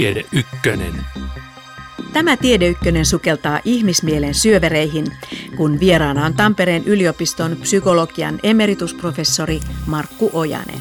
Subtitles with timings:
[0.00, 0.94] Tiede Ykkönen.
[2.12, 5.06] Tämä Tiedeykkönen sukeltaa ihmismielen syövereihin,
[5.56, 10.80] kun vieraana on Tampereen yliopiston psykologian emeritusprofessori Markku Ojanen.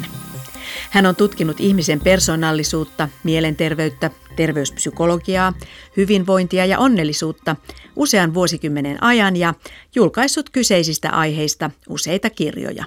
[0.90, 5.54] Hän on tutkinut ihmisen persoonallisuutta, mielenterveyttä, terveyspsykologiaa,
[5.98, 7.56] hyvinvointia ja onnellisuutta
[7.96, 9.54] usean vuosikymmenen ajan ja
[9.96, 12.86] julkaissut kyseisistä aiheista useita kirjoja.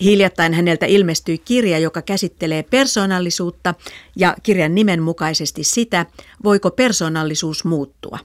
[0.00, 3.74] Hiljattain häneltä ilmestyi kirja, joka käsittelee persoonallisuutta
[4.16, 6.06] ja kirjan nimen mukaisesti sitä,
[6.44, 8.18] voiko persoonallisuus muuttua.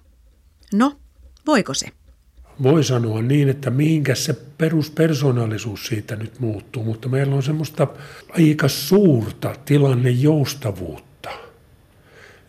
[0.74, 0.94] No,
[1.48, 1.88] voiko se?
[2.64, 7.88] Voi sanoa niin, että mihinkä se peruspersoonallisuus siitä nyt muuttuu, mutta meillä on semmoista
[8.30, 11.09] aika suurta tilanne joustavuutta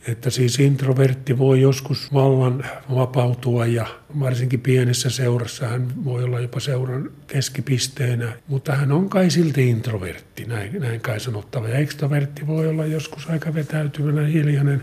[0.06, 2.64] että siis introvertti voi joskus vallan
[2.94, 3.86] vapautua ja
[4.20, 10.44] varsinkin pienessä seurassa hän voi olla jopa seuran keskipisteenä, mutta hän on kai silti introvertti,
[10.44, 11.68] näin, näin kai sanottava.
[11.68, 14.82] Ja ekstrovertti voi olla joskus aika vetäytyvänä, hiljainen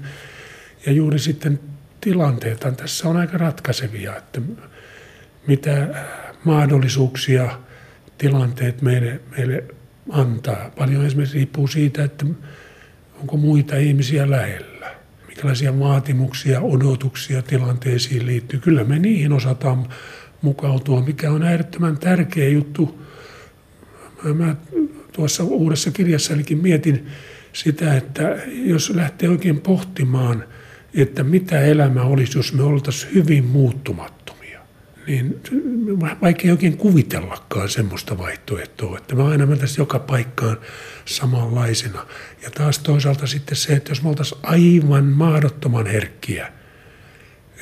[0.85, 1.59] ja juuri sitten
[2.02, 4.41] tilanteet tässä on aika ratkaisevia, että
[5.47, 5.87] mitä
[6.43, 7.59] mahdollisuuksia
[8.17, 9.63] tilanteet meille, meille
[10.09, 10.71] antaa.
[10.77, 12.25] Paljon esimerkiksi riippuu siitä, että
[13.21, 14.77] onko muita ihmisiä lähellä
[15.38, 18.59] minkälaisia vaatimuksia, odotuksia tilanteisiin liittyy.
[18.59, 19.89] Kyllä me niihin osataan
[20.41, 23.02] mukautua, mikä on äärettömän tärkeä juttu.
[24.33, 24.55] Mä
[25.11, 27.08] tuossa uudessa kirjassanikin mietin
[27.53, 30.43] sitä, että jos lähtee oikein pohtimaan,
[30.93, 34.16] että mitä elämä olisi, jos me oltaisiin hyvin muuttumattomia,
[35.08, 35.41] niin
[36.22, 40.58] vaikka ei oikein kuvitellakaan semmoista vaihtoehtoa, että me aina mentäisiin joka paikkaan
[41.05, 42.05] samanlaisena.
[42.41, 46.53] Ja taas toisaalta sitten se, että jos me oltaisiin aivan mahdottoman herkkiä,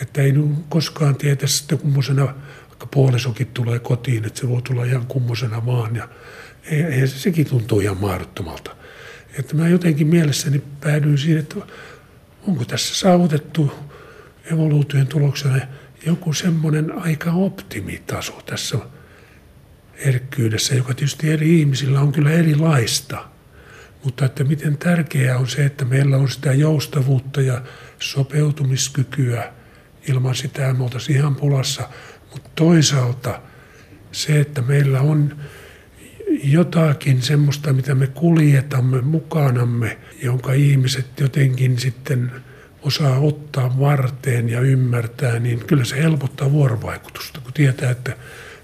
[0.01, 0.33] että ei
[0.69, 2.25] koskaan tietä sitten kummosena,
[2.69, 5.95] vaikka puolisokin tulee kotiin, että se voi tulla ihan kummosena vaan.
[5.95, 6.09] Ja
[6.71, 8.75] ei, se, sekin tuntuu ihan mahdottomalta.
[9.39, 11.55] Että mä jotenkin mielessäni päädyin siihen, että
[12.47, 13.71] onko tässä saavutettu
[14.51, 15.57] evoluution tuloksena
[16.05, 18.77] joku semmoinen aika optimitaso tässä
[20.05, 23.25] herkkyydessä, joka tietysti eri ihmisillä on kyllä erilaista–
[24.05, 27.61] mutta että miten tärkeää on se, että meillä on sitä joustavuutta ja
[27.99, 29.53] sopeutumiskykyä.
[30.07, 31.89] Ilman sitä me oltaisiin ihan pulassa.
[32.31, 33.41] Mutta toisaalta
[34.11, 35.35] se, että meillä on
[36.43, 42.31] jotakin semmoista, mitä me kuljetamme mukanamme, jonka ihmiset jotenkin sitten
[42.85, 48.17] osaa ottaa varteen ja ymmärtää, niin kyllä se helpottaa vuorovaikutusta, kun tietää, että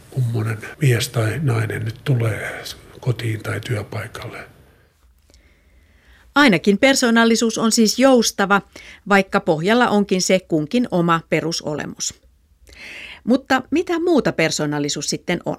[0.09, 2.63] kummonen mies tai nainen nyt tulee
[2.99, 4.37] kotiin tai työpaikalle.
[6.35, 8.61] Ainakin persoonallisuus on siis joustava,
[9.09, 12.21] vaikka pohjalla onkin se kunkin oma perusolemus.
[13.23, 15.57] Mutta mitä muuta persoonallisuus sitten on?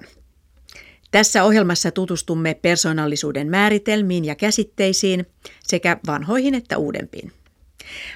[1.11, 5.25] Tässä ohjelmassa tutustumme persoonallisuuden määritelmiin ja käsitteisiin
[5.63, 7.31] sekä vanhoihin että uudempiin.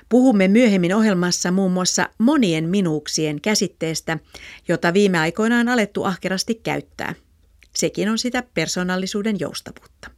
[0.10, 4.18] Puhumme myöhemmin ohjelmassa muun muassa monien minuuksien käsitteestä,
[4.68, 7.16] jota viime aikoina on alettu ahkerasti käyttää.
[7.76, 10.10] Sekin on sitä persoonallisuuden joustavuutta.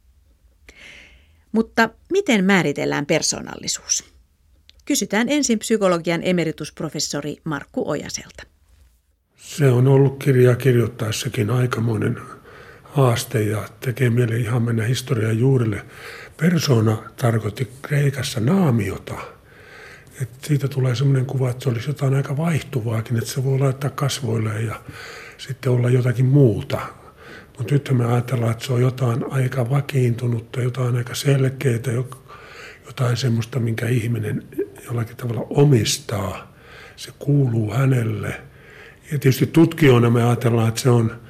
[1.52, 4.04] Mutta miten määritellään persoonallisuus?
[4.84, 8.42] Kysytään ensin psykologian emeritusprofessori Markku Ojaselta.
[9.36, 12.16] Se on ollut kirjaa kirjoittaessakin aikamoinen
[12.82, 15.86] haaste ja tekee mieli ihan mennä historian juurille.
[16.36, 19.14] Persona tarkoitti Kreikassa naamiota.
[20.22, 23.90] Et siitä tulee sellainen kuva, että se olisi jotain aika vaihtuvaakin, että se voi laittaa
[23.90, 24.80] kasvoille ja
[25.38, 26.80] sitten olla jotakin muuta.
[27.58, 31.80] Mutta nyt me ajatellaan, että se on jotain aika vakiintunutta, jotain aika selkeää,
[32.86, 34.42] jotain semmoista, minkä ihminen
[34.84, 36.54] jollakin tavalla omistaa.
[36.96, 38.28] Se kuuluu hänelle.
[39.12, 41.20] Ja tietysti tutkijoina me ajatellaan, että se on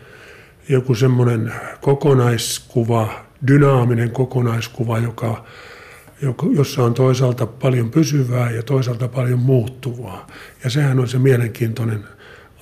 [0.68, 5.44] joku semmoinen kokonaiskuva, dynaaminen kokonaiskuva, joka,
[6.56, 10.26] jossa on toisaalta paljon pysyvää ja toisaalta paljon muuttuvaa.
[10.64, 12.04] Ja sehän on se mielenkiintoinen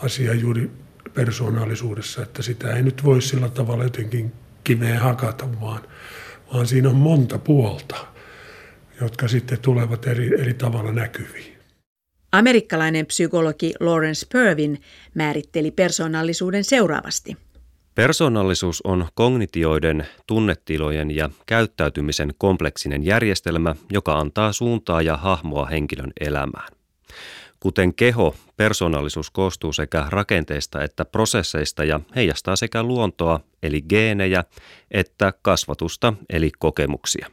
[0.03, 0.71] asia juuri
[1.15, 4.33] persoonallisuudessa, että sitä ei nyt voi sillä tavalla jotenkin
[4.65, 5.81] kiveen hakata, vaan,
[6.55, 8.07] vaan siinä on monta puolta,
[9.01, 11.59] jotka sitten tulevat eri, eri tavalla näkyviin.
[12.33, 14.81] Amerikkalainen psykologi Lawrence Pervin
[15.15, 17.37] määritteli persoonallisuuden seuraavasti.
[17.99, 26.69] Persoonallisuus on kognitioiden, tunnetilojen ja käyttäytymisen kompleksinen järjestelmä, joka antaa suuntaa ja hahmoa henkilön elämään.
[27.61, 34.45] Kuten keho, persoonallisuus koostuu sekä rakenteista että prosesseista ja heijastaa sekä luontoa eli geenejä
[34.91, 37.31] että kasvatusta eli kokemuksia.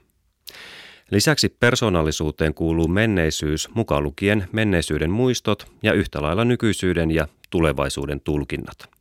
[1.12, 8.95] Lisäksi persoonallisuuteen kuuluu menneisyys, mukaan lukien menneisyyden muistot ja yhtä lailla nykyisyyden ja tulevaisuuden tulkinnat.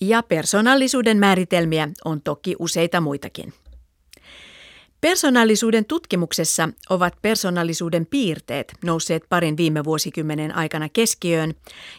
[0.00, 3.52] Ja persoonallisuuden määritelmiä on toki useita muitakin.
[5.00, 11.54] Persoonallisuuden tutkimuksessa ovat persoonallisuuden piirteet nousseet parin viime vuosikymmenen aikana keskiöön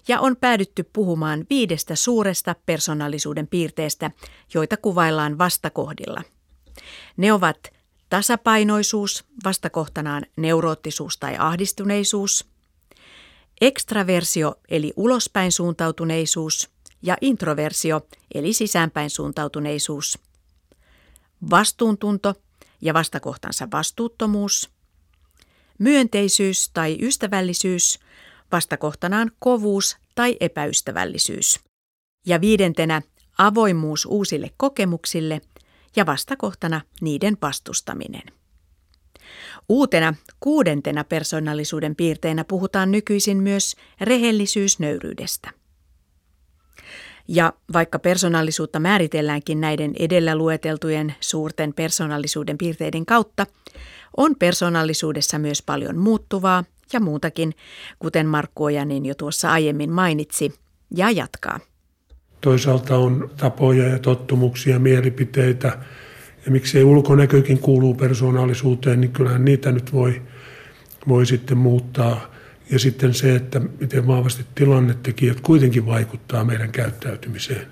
[0.07, 4.12] ja on päädytty puhumaan viidestä suuresta persoonallisuuden piirteestä,
[4.54, 6.22] joita kuvaillaan vastakohdilla.
[7.18, 7.57] Ne ovat
[8.10, 12.46] tasapainoisuus, vastakohtanaan neuroottisuus tai ahdistuneisuus,
[13.62, 16.69] ekstraversio eli ulospäin suuntautuneisuus
[17.01, 20.19] ja introversio eli sisäänpäin suuntautuneisuus,
[21.50, 22.34] vastuuntunto–
[22.81, 24.69] ja vastakohtansa vastuuttomuus,
[25.78, 28.00] myönteisyys tai ystävällisyys,
[28.51, 31.60] vastakohtanaan kovuus tai epäystävällisyys.
[32.25, 33.01] Ja viidentenä
[33.38, 35.42] avoimuus uusille kokemuksille
[35.96, 38.24] ja vastakohtana niiden vastustaminen.
[39.69, 45.59] Uutena kuudentena persoonallisuuden piirteinä puhutaan nykyisin myös rehellisyysnöyryydestä.
[47.31, 53.46] Ja vaikka persoonallisuutta määritelläänkin näiden edellä lueteltujen suurten persoonallisuuden piirteiden kautta,
[54.18, 57.54] on persoonallisuudessa myös paljon muuttuvaa ja muutakin,
[58.00, 60.54] kuten Markku Ojanin jo tuossa aiemmin mainitsi,
[60.96, 61.60] ja jatkaa.
[62.42, 65.78] Toisaalta on tapoja ja tottumuksia, mielipiteitä,
[66.46, 70.22] ja miksei ulkonäkökin kuuluu persoonallisuuteen, niin kyllähän niitä nyt voi,
[71.08, 72.38] voi sitten muuttaa
[72.71, 77.68] ja sitten se, että miten vahvasti tilannetekijät kuitenkin vaikuttaa meidän käyttäytymiseen.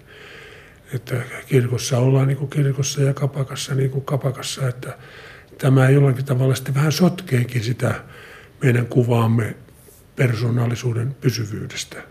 [0.93, 1.15] Että
[1.47, 4.97] kirkossa ollaan niin kuin kirkossa ja kapakassa niin kuin kapakassa, että
[5.57, 8.03] tämä jollakin tavalla sitten vähän sotkeekin sitä
[8.63, 9.55] meidän kuvaamme
[10.15, 12.03] persoonallisuuden pysyvyydestä.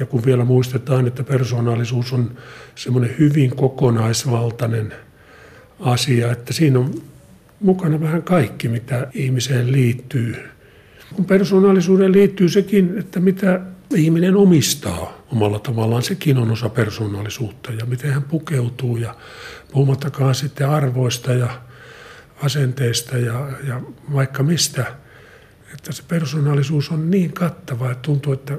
[0.00, 2.38] Ja kun vielä muistetaan, että persoonallisuus on
[2.74, 4.94] semmoinen hyvin kokonaisvaltainen
[5.80, 7.02] asia, että siinä on
[7.60, 10.36] mukana vähän kaikki, mitä ihmiseen liittyy–
[11.14, 13.60] kun persoonallisuuteen liittyy sekin, että mitä
[13.94, 19.14] ihminen omistaa omalla tavallaan, sekin on osa persoonallisuutta ja miten hän pukeutuu ja
[19.72, 21.60] puhumattakaan sitten arvoista ja
[22.42, 23.80] asenteista ja, ja
[24.12, 24.86] vaikka mistä.
[25.74, 28.58] Että se persoonallisuus on niin kattava, että tuntuu, että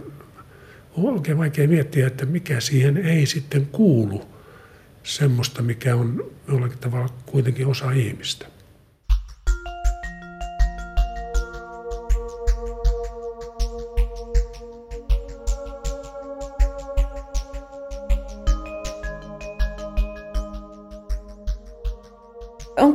[0.98, 4.26] on oikein vaikea miettiä, että mikä siihen ei sitten kuulu
[5.04, 8.55] semmoista, mikä on jollakin tavalla kuitenkin osa ihmistä.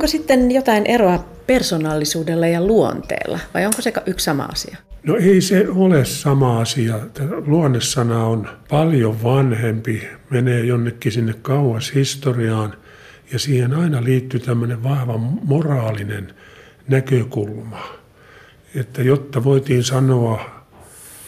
[0.01, 4.77] Onko sitten jotain eroa persoonallisuudella ja luonteella, vai onko se yksi sama asia?
[5.03, 6.99] No ei se ole sama asia.
[7.45, 12.73] Luonnesana on paljon vanhempi, menee jonnekin sinne kauas historiaan,
[13.33, 16.33] ja siihen aina liittyy tämmöinen vahva moraalinen
[16.87, 17.83] näkökulma.
[18.75, 20.65] Että jotta voitiin sanoa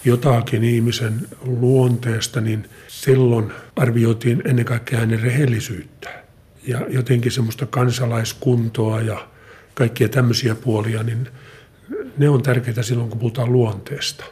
[0.05, 6.22] jotakin ihmisen luonteesta, niin silloin arvioitiin ennen kaikkea hänen rehellisyyttään
[6.67, 9.27] ja jotenkin semmoista kansalaiskuntoa ja
[9.73, 11.27] kaikkia tämmöisiä puolia, niin
[12.17, 14.25] ne on tärkeitä silloin, kun puhutaan luonteesta.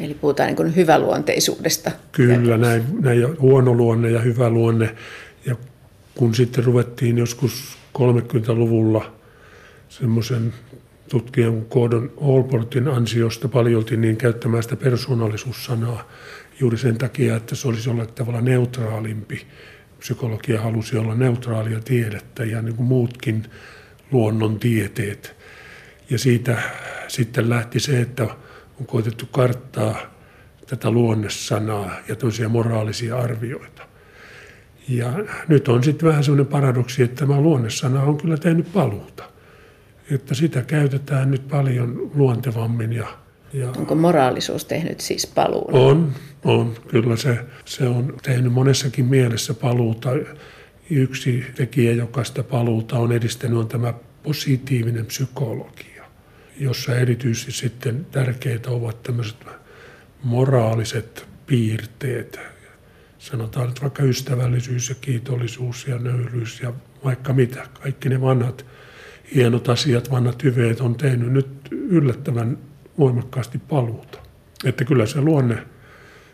[0.00, 1.90] Eli puhutaan niin hyväluonteisuudesta.
[2.12, 4.94] Kyllä, näin, näin huono luonne ja hyvä luonne.
[5.46, 5.56] Ja
[6.14, 9.12] kun sitten ruvettiin joskus 30-luvulla
[9.88, 10.54] semmoisen
[11.08, 16.08] tutkijan kuin Gordon Allportin ansiosta paljolti niin käyttämään sitä persoonallisuussanaa
[16.60, 19.46] juuri sen takia, että se olisi jollain tavalla neutraalimpi
[19.98, 23.46] psykologia halusi olla neutraalia tiedettä ja niin kuin muutkin
[24.10, 25.36] luonnontieteet.
[26.10, 26.58] Ja siitä
[27.08, 28.24] sitten lähti se, että
[28.80, 29.96] on koitettu karttaa
[30.66, 33.82] tätä luonnesanaa ja toisia moraalisia arvioita.
[34.88, 35.12] Ja
[35.48, 39.24] nyt on sitten vähän sellainen paradoksi, että tämä luonnesana on kyllä tehnyt paluuta.
[40.10, 43.06] Että sitä käytetään nyt paljon luontevammin ja
[43.52, 45.74] ja Onko moraalisuus tehnyt siis paluun?
[45.74, 46.12] On,
[46.44, 46.74] on.
[46.88, 50.10] Kyllä se, se on tehnyt monessakin mielessä paluuta.
[50.90, 56.04] Yksi tekijä, joka sitä paluuta on edistänyt, on tämä positiivinen psykologia,
[56.60, 59.36] jossa erityisesti sitten tärkeitä ovat tämmöiset
[60.22, 62.40] moraaliset piirteet.
[63.18, 66.72] Sanotaan että vaikka ystävällisyys ja kiitollisuus ja nöyryys ja
[67.04, 67.66] vaikka mitä.
[67.82, 68.66] Kaikki ne vanhat
[69.34, 72.58] hienot asiat, vanhat hyveet on tehnyt nyt yllättävän
[72.98, 74.18] voimakkaasti paluuta.
[74.64, 75.66] Että kyllä se luonne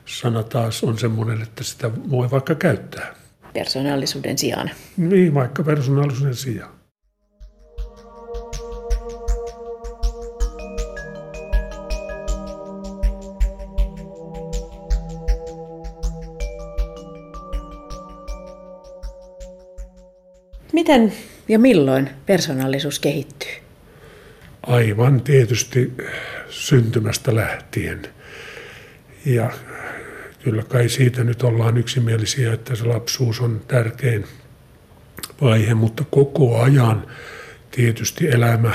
[0.06, 3.14] sana taas on semmoinen, että sitä voi vaikka käyttää.
[3.52, 4.70] Persoonallisuuden sijaan.
[4.96, 6.74] Niin, vaikka persoonallisuuden sijaan.
[20.72, 21.12] Miten
[21.48, 23.63] ja milloin persoonallisuus kehittyy?
[24.66, 25.92] Aivan tietysti
[26.50, 28.02] syntymästä lähtien.
[29.24, 29.50] Ja
[30.42, 34.24] kyllä kai siitä nyt ollaan yksimielisiä, että se lapsuus on tärkein
[35.40, 37.06] vaihe, mutta koko ajan
[37.70, 38.72] tietysti elämä,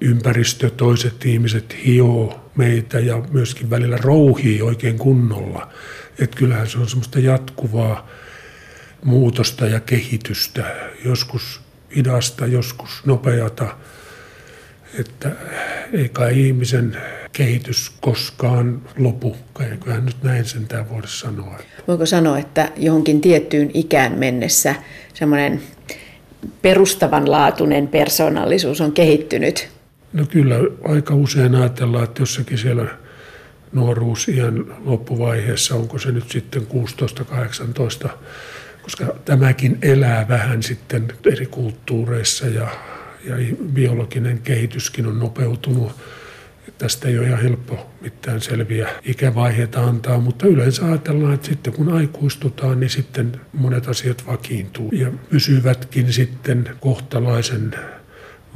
[0.00, 5.72] ympäristö, toiset ihmiset hioo meitä ja myöskin välillä rouhii oikein kunnolla.
[6.18, 8.08] Että kyllähän se on semmoista jatkuvaa
[9.04, 11.60] muutosta ja kehitystä, joskus
[11.96, 13.76] hidasta, joskus nopeata.
[15.00, 15.30] Että
[15.92, 16.96] ei kai ihmisen
[17.32, 19.36] kehitys koskaan lopu.
[19.80, 21.58] Kyllähän nyt näin sentään voida sanoa.
[21.88, 24.74] Voiko sanoa, että johonkin tiettyyn ikään mennessä
[25.14, 25.62] semmoinen
[26.62, 29.68] perustavanlaatuinen persoonallisuus on kehittynyt?
[30.12, 30.56] No kyllä
[30.88, 32.86] aika usein ajatellaan, että jossakin siellä
[33.72, 36.62] nuoruusiän loppuvaiheessa, onko se nyt sitten
[38.06, 38.08] 16-18,
[38.82, 42.68] koska tämäkin elää vähän sitten eri kulttuureissa ja,
[43.24, 45.92] ja biologinen kehityskin on nopeutunut.
[46.78, 51.92] Tästä ei ole ihan helppo mitään selviä ikävaiheita antaa, mutta yleensä ajatellaan, että sitten kun
[51.92, 57.74] aikuistutaan, niin sitten monet asiat vakiintuu ja pysyvätkin sitten kohtalaisen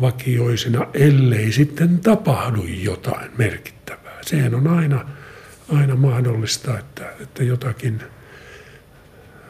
[0.00, 4.18] vakioisina, ellei sitten tapahdu jotain merkittävää.
[4.22, 5.08] Sehän on aina,
[5.72, 8.00] aina mahdollista, että, että jotakin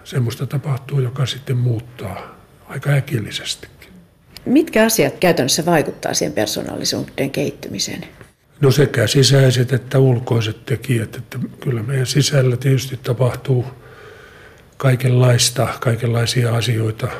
[0.04, 2.37] semmoista tapahtuu, joka sitten muuttaa
[2.68, 3.77] aika äkillisestikin.
[4.49, 8.05] Mitkä asiat käytännössä vaikuttaa siihen persoonallisuuden kehittymiseen?
[8.61, 11.17] No sekä sisäiset että ulkoiset tekijät.
[11.17, 13.64] Että kyllä meidän sisällä tietysti tapahtuu
[14.76, 17.09] kaikenlaista, kaikenlaisia asioita–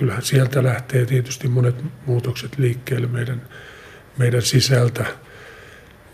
[0.00, 1.74] kyllähän sieltä lähtee tietysti monet
[2.06, 3.42] muutokset liikkeelle meidän,
[4.18, 5.04] meidän sisältä.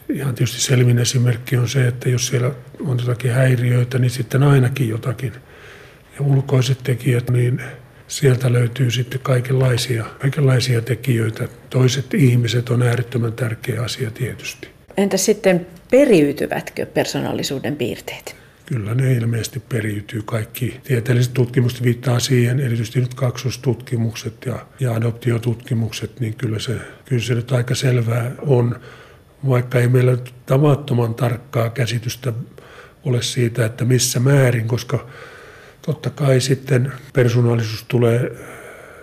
[0.09, 4.89] Ihan tietysti selvin esimerkki on se, että jos siellä on jotakin häiriöitä, niin sitten ainakin
[4.89, 5.33] jotakin.
[6.19, 7.61] Ja ulkoiset tekijät, niin
[8.09, 11.49] sieltä löytyy sitten kaikenlaisia, kaikenlaisia tekijöitä.
[11.71, 14.69] Toiset ihmiset on äärettömän tärkeä asia tietysti.
[14.97, 18.37] Entä sitten periytyvätkö persoonallisuuden piirteet?
[18.67, 20.23] Kyllä ne ilmeisesti periytyy.
[20.23, 26.73] Kaikki tieteelliset tutkimukset viittaa siihen, erityisesti nyt kaksostutkimukset ja, ja adoptiotutkimukset, niin kyllä se,
[27.05, 28.81] kyllä se nyt aika selvää on,
[29.49, 32.33] vaikka ei meillä nyt tavattoman tarkkaa käsitystä
[33.05, 35.07] ole siitä, että missä määrin, koska
[35.87, 38.33] totta kai sitten persoonallisuus tulee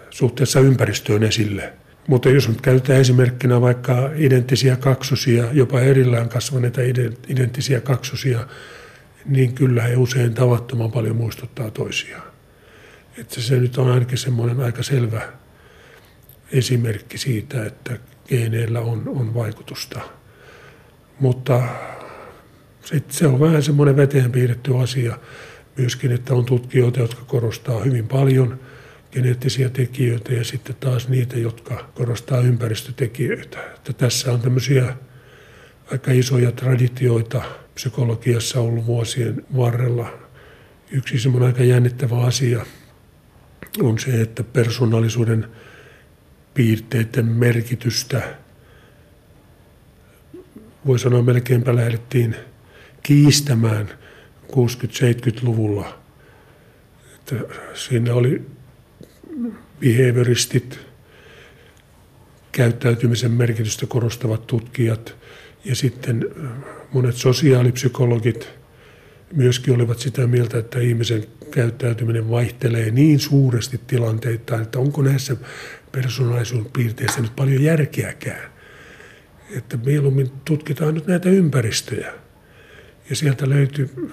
[0.09, 1.73] suhteessa ympäristöön esille.
[2.07, 6.81] Mutta jos nyt käytetään esimerkkinä vaikka identtisiä kaksosia, jopa erillään kasvaneita
[7.27, 8.47] identtisiä kaksosia,
[9.25, 12.23] niin kyllä he usein tavattoman paljon muistuttaa toisiaan.
[13.17, 15.21] Että se nyt on ainakin semmoinen aika selvä
[16.51, 17.97] esimerkki siitä, että
[18.27, 20.01] geeneillä on, on vaikutusta.
[21.19, 21.61] Mutta
[22.85, 25.17] sitten se on vähän semmoinen veteen piirretty asia
[25.77, 28.59] myöskin, että on tutkijoita, jotka korostaa hyvin paljon
[29.11, 33.59] geneettisiä tekijöitä ja sitten taas niitä, jotka korostaa ympäristötekijöitä.
[33.75, 34.95] Että tässä on tämmöisiä
[35.91, 37.41] aika isoja traditioita–
[37.75, 40.13] psykologiassa ollut vuosien varrella.
[40.91, 42.65] Yksi semmoinen aika jännittävä asia
[43.81, 45.47] on se, että persoonallisuuden
[46.53, 48.21] piirteiden merkitystä
[50.85, 52.35] voi sanoa melkeinpä lähdettiin
[53.03, 53.89] kiistämään
[54.51, 55.99] 60-70-luvulla.
[57.15, 57.35] Että
[57.73, 58.41] siinä oli
[59.79, 60.79] behavioristit,
[62.51, 65.15] käyttäytymisen merkitystä korostavat tutkijat
[65.65, 66.25] ja sitten
[66.93, 68.49] monet sosiaalipsykologit
[69.35, 75.35] myöskin olivat sitä mieltä, että ihmisen käyttäytyminen vaihtelee niin suuresti tilanteittain, että onko näissä
[75.91, 78.51] persoonallisuuden piirteissä nyt paljon järkeäkään.
[79.57, 82.13] Että mieluummin tutkitaan nyt näitä ympäristöjä.
[83.09, 84.11] Ja sieltä löytyy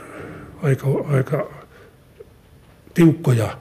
[0.63, 1.51] aika, aika
[2.95, 3.59] tiukkoja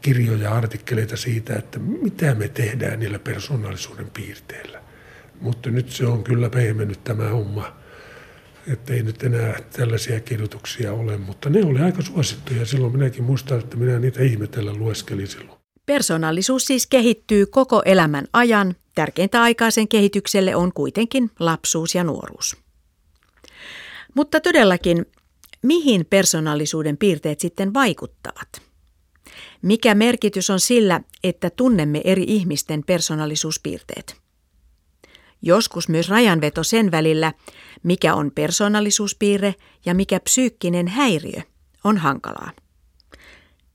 [0.00, 4.82] kirjoja, artikkeleita siitä, että mitä me tehdään niillä persoonallisuuden piirteillä.
[5.40, 7.78] Mutta nyt se on kyllä pehmennyt tämä homma
[8.72, 12.66] että ei nyt enää tällaisia kirjoituksia ole, mutta ne oli aika suosittuja.
[12.66, 15.58] Silloin minäkin muistan, että minä niitä ihmetellä lueskelin silloin.
[15.86, 18.74] Persoonallisuus siis kehittyy koko elämän ajan.
[18.94, 22.56] Tärkeintä aikaisen kehitykselle on kuitenkin lapsuus ja nuoruus.
[24.14, 25.06] Mutta todellakin,
[25.62, 28.48] mihin persoonallisuuden piirteet sitten vaikuttavat?
[29.62, 34.16] Mikä merkitys on sillä, että tunnemme eri ihmisten persoonallisuuspiirteet?
[35.42, 37.32] Joskus myös rajanveto sen välillä,
[37.82, 41.42] mikä on persoonallisuuspiirre ja mikä psyykkinen häiriö,
[41.84, 42.50] on hankalaa.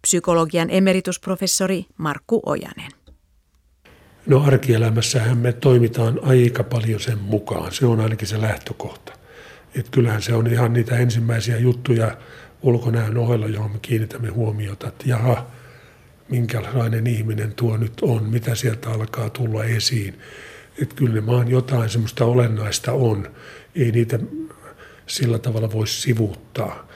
[0.01, 2.91] Psykologian emeritusprofessori Markku Ojanen.
[4.25, 7.71] No arkielämässähän me toimitaan aika paljon sen mukaan.
[7.71, 9.13] Se on ainakin se lähtökohta.
[9.75, 12.17] Et kyllähän se on ihan niitä ensimmäisiä juttuja
[12.61, 15.47] ulkonäön ohella, johon me kiinnitämme huomiota, että jaha,
[16.29, 20.19] minkälainen ihminen tuo nyt on, mitä sieltä alkaa tulla esiin.
[20.81, 23.31] Että kyllä ne vaan jotain semmoista olennaista on.
[23.75, 24.19] Ei niitä
[25.07, 26.87] sillä tavalla voi sivuuttaa.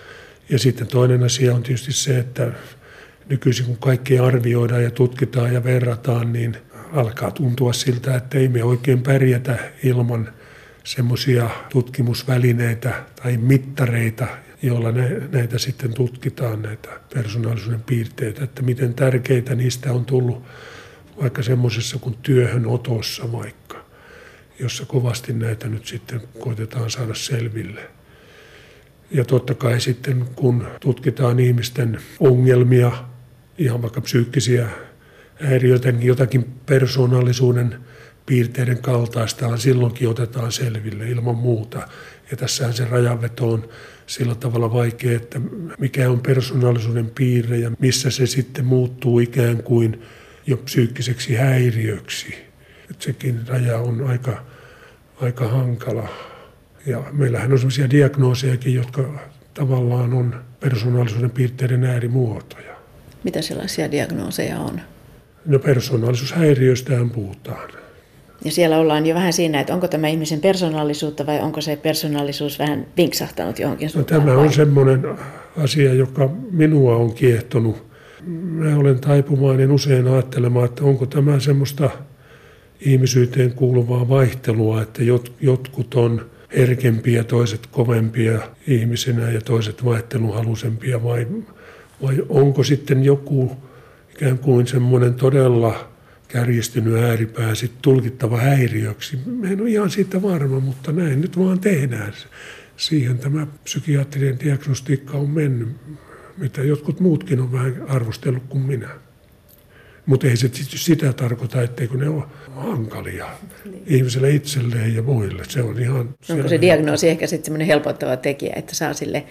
[0.49, 2.51] Ja sitten toinen asia on tietysti se, että
[3.29, 6.57] nykyisin kun kaikki arvioidaan ja tutkitaan ja verrataan, niin
[6.93, 10.33] alkaa tuntua siltä, että ei me oikein pärjätä ilman
[10.87, 14.27] semmoisia tutkimusvälineitä tai mittareita,
[14.61, 14.91] joilla
[15.31, 20.43] näitä sitten tutkitaan, näitä persoonallisuuden piirteitä, että miten tärkeitä niistä on tullut
[21.21, 23.85] vaikka semmoisessa kuin työhönotossa vaikka,
[24.59, 27.81] jossa kovasti näitä nyt sitten koitetaan saada selville.
[29.11, 32.91] Ja totta kai sitten kun tutkitaan ihmisten ongelmia,
[33.57, 34.67] ihan vaikka psyykkisiä
[35.35, 37.86] häiriöitä, niin jotakin persoonallisuuden
[38.27, 41.87] piirteiden kaltaistaan silloinkin otetaan selville ilman muuta.
[42.31, 43.69] Ja tässähän se rajanveto on
[44.07, 45.41] sillä tavalla vaikea, että
[45.79, 50.01] mikä on persoonallisuuden piirre ja missä se sitten muuttuu ikään kuin
[50.47, 52.35] jo psyykkiseksi häiriöksi.
[52.91, 54.43] Että sekin raja on aika,
[55.21, 56.09] aika hankala.
[56.85, 59.19] Ja meillähän on sellaisia diagnoosejakin, jotka
[59.53, 62.75] tavallaan on persoonallisuuden piirteiden äärimuotoja.
[63.23, 64.81] Mitä sellaisia diagnooseja on?
[65.45, 67.86] No persoonallisuushäiriöistähän puhutaan.
[68.45, 72.59] Ja siellä ollaan jo vähän siinä, että onko tämä ihmisen persoonallisuutta vai onko se persoonallisuus
[72.59, 75.07] vähän vinksahtanut johonkin no, Tämä on semmoinen
[75.57, 77.87] asia, joka minua on kiehtonut.
[78.25, 81.89] Mä olen taipumainen usein ajattelemaan, että onko tämä semmoista
[82.81, 85.01] ihmisyyteen kuuluvaa vaihtelua, että
[85.41, 86.25] jotkut on
[86.57, 91.27] herkempiä, toiset kovempia ihmisinä ja toiset vaihteluhalusempia vai,
[92.01, 93.51] vai onko sitten joku
[94.15, 95.87] ikään kuin semmoinen todella
[96.27, 99.19] kärjistynyt ääripää sitten tulkittava häiriöksi.
[99.25, 102.13] Mä en ole ihan siitä varma, mutta näin nyt vaan tehdään.
[102.77, 105.69] Siihen tämä psykiatrinen diagnostiikka on mennyt,
[106.37, 108.89] mitä jotkut muutkin on vähän arvostellut kuin minä.
[110.05, 112.23] Mutta ei se sitä tarkoita, etteikö ne ole
[112.55, 113.25] hankalia
[113.65, 113.83] niin.
[113.87, 115.43] ihmiselle itselleen ja muille.
[115.47, 116.15] Se on ihan...
[116.29, 119.23] Onko se diagnoosi ehkä sitten semmoinen helpottava tekijä, että saa sille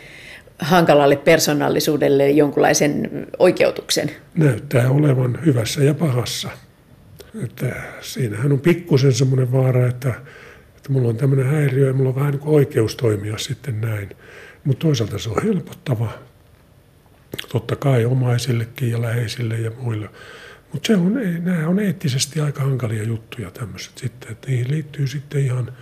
[0.58, 4.10] hankalalle persoonallisuudelle jonkunlaisen oikeutuksen?
[4.34, 6.48] Näyttää olevan hyvässä ja pahassa.
[7.44, 10.14] Että siinähän on pikkusen semmoinen vaara, että,
[10.76, 14.10] että mulla on tämmöinen häiriö ja mulla on vähän niin kuin oikeus toimia sitten näin.
[14.64, 16.10] Mutta toisaalta se on helpottava.
[17.48, 20.08] Totta kai omaisillekin ja läheisille ja muille.
[20.72, 25.44] Mutta se on, nämä on eettisesti aika hankalia juttuja tämmöiset sitten, että niihin liittyy sitten
[25.44, 25.72] ihan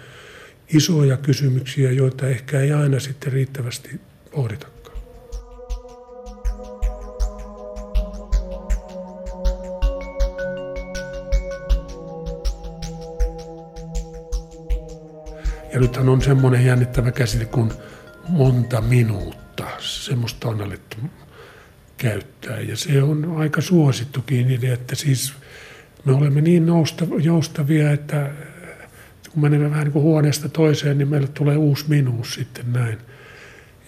[0.69, 4.74] isoja kysymyksiä, joita ehkä ei aina sitten riittävästi pohdita.
[15.75, 17.73] Ja nythän on semmoinen jännittävä käsite kuin
[18.29, 19.65] monta minuutta.
[19.79, 20.97] Semmoista on alettu
[21.97, 22.61] käyttää.
[22.61, 25.35] Ja se on aika suosittukin idea, että siis
[26.05, 26.67] me olemme niin
[27.23, 28.31] joustavia, että
[29.31, 32.99] kun menemme vähän niin kuin huoneesta toiseen, niin meille tulee uusi minuus sitten näin.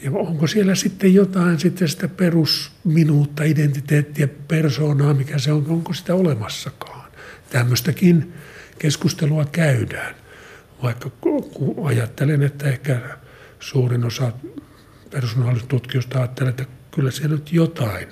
[0.03, 6.15] Ja onko siellä sitten jotain sitten sitä perusminuutta, identiteettiä, persoonaa, mikä se on, onko sitä
[6.15, 7.11] olemassakaan?
[7.51, 8.33] Tämmöistäkin
[8.79, 10.26] keskustelua käydään.
[10.83, 11.11] Vaikka
[11.85, 13.01] ajattelen, että ehkä
[13.61, 14.33] suurin osa
[15.11, 18.09] persoonallisuustutkijoista ajattelee, että kyllä siellä nyt jotain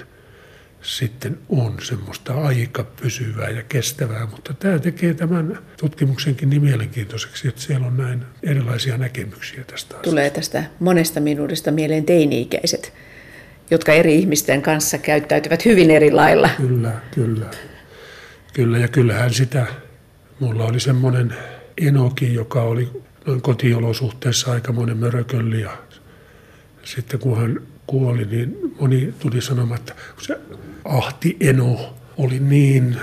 [0.85, 7.61] sitten on semmoista aika pysyvää ja kestävää, mutta tämä tekee tämän tutkimuksenkin niin mielenkiintoiseksi, että
[7.61, 10.11] siellä on näin erilaisia näkemyksiä tästä asiasta.
[10.11, 12.93] Tulee tästä monesta minuudesta mieleen teini-ikäiset,
[13.71, 16.51] jotka eri ihmisten kanssa käyttäytyvät hyvin eri lailla.
[16.57, 17.47] Kyllä, kyllä.
[18.53, 19.67] Kyllä, ja kyllähän sitä,
[20.41, 21.35] mulla oli semmoinen
[21.77, 25.79] Enoki, joka oli noin kotiolosuhteessa aikamoinen mörökölli ja
[26.85, 30.41] sitten kun hän kuoli, niin moni tuli sanomaan, että se
[30.85, 32.97] Ahti Eno oli niin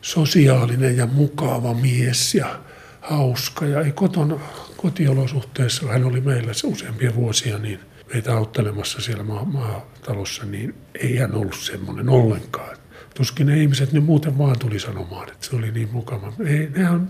[0.00, 2.60] sosiaalinen ja mukava mies ja
[3.00, 3.66] hauska.
[3.66, 4.40] Ja ei koton,
[4.76, 7.80] kotiolosuhteessa, hän oli meillä useampia vuosia, niin
[8.12, 12.76] meitä auttelemassa siellä maa, maatalossa, niin ei hän ollut semmoinen ollenkaan.
[13.14, 16.32] Tuskin ne ihmiset nyt muuten vaan tuli sanomaan, että se oli niin mukava.
[16.46, 17.08] Ei, ne on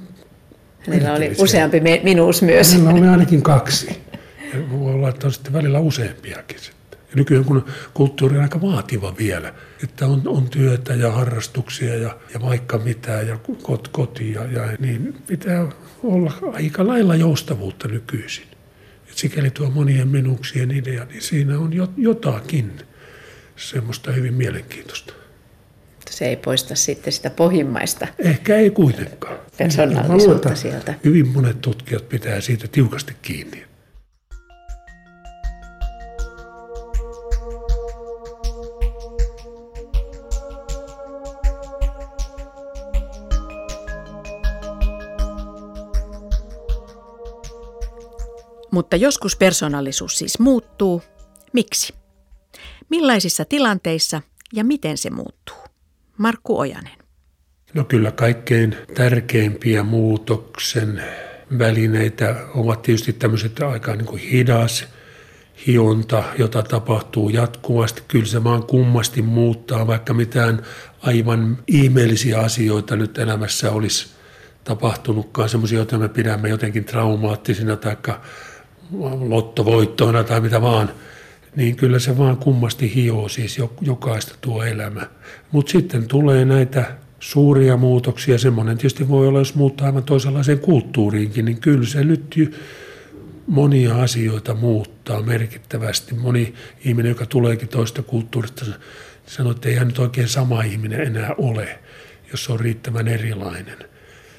[0.86, 2.72] Hänellä oli useampi minuus myös.
[2.72, 4.02] Hänellä oli ainakin kaksi.
[4.54, 6.58] Ja voi olla, että on sitten välillä useampiakin.
[6.58, 6.98] Sitten.
[6.98, 12.18] Ja nykyään kun kulttuuri on aika vaativa vielä, että on, on työtä ja harrastuksia ja,
[12.34, 15.66] ja vaikka mitä ja kot, koti ja, ja niin pitää
[16.02, 18.44] olla aika lailla joustavuutta nykyisin.
[19.10, 22.72] Et sikäli tuo monien minuuksien idea, niin siinä on jotakin
[23.56, 25.14] semmoista hyvin mielenkiintoista
[26.12, 29.38] se ei poista sitten sitä pohjimmaista Ehkä ei kuitenkaan.
[29.58, 30.94] persoonallisuutta sieltä.
[31.04, 33.64] Hyvin monet tutkijat pitää siitä tiukasti kiinni.
[48.70, 51.02] Mutta joskus persoonallisuus siis muuttuu.
[51.52, 51.94] Miksi?
[52.90, 55.63] Millaisissa tilanteissa ja miten se muuttuu?
[56.18, 56.92] Markku Ojanen.
[57.74, 61.02] No kyllä kaikkein tärkeimpiä muutoksen
[61.58, 64.84] välineitä ovat tietysti tämmöiset aika niin kuin hidas
[65.66, 68.02] hionta, jota tapahtuu jatkuvasti.
[68.08, 70.62] Kyllä se vaan kummasti muuttaa, vaikka mitään
[71.02, 74.06] aivan ihmeellisiä asioita nyt elämässä olisi
[74.64, 77.96] tapahtunutkaan, semmoisia, joita me pidämme jotenkin traumaattisina tai
[79.28, 80.90] lottovoittoina tai mitä vaan,
[81.56, 85.06] niin kyllä se vaan kummasti hioo siis jokaista tuo elämä.
[85.52, 91.44] Mutta sitten tulee näitä suuria muutoksia, semmoinen tietysti voi olla, jos muuttaa aivan toisenlaiseen kulttuuriinkin,
[91.44, 92.52] niin kyllä se nyt
[93.46, 96.14] monia asioita muuttaa merkittävästi.
[96.14, 98.64] Moni ihminen, joka tuleekin toista kulttuurista,
[99.26, 101.78] sanoo, että ei hän nyt oikein sama ihminen enää ole,
[102.30, 103.78] jos on riittävän erilainen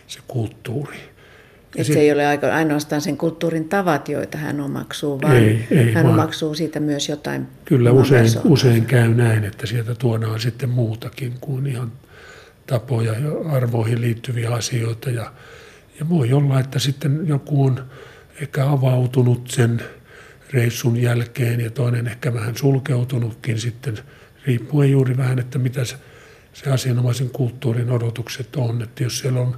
[0.08, 1.15] se kulttuuri.
[1.76, 6.04] Että se ei ole ainoastaan sen kulttuurin tavat, joita hän omaksuu, vaan ei, ei, hän
[6.04, 11.34] vaan, omaksuu siitä myös jotain Kyllä usein, usein käy näin, että sieltä tuodaan sitten muutakin
[11.42, 11.92] kuin ihan
[12.68, 15.10] tapoja ja arvoihin liittyviä asioita.
[15.10, 15.34] Ja,
[16.00, 17.86] ja voi olla, että sitten joku on
[18.42, 19.82] ehkä avautunut sen
[20.54, 23.98] reissun jälkeen ja toinen ehkä vähän sulkeutunutkin sitten,
[24.46, 25.96] riippuen juuri vähän, että mitä se,
[26.54, 28.82] se asianomaisen kulttuurin odotukset on.
[28.82, 29.58] Että jos siellä on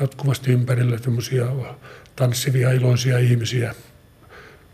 [0.00, 1.46] jatkuvasti ympärillä tämmöisiä
[2.16, 3.74] tanssivia, iloisia ihmisiä,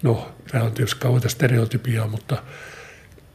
[0.02, 2.42] no tämä on tietysti kauheita stereotypiaa, mutta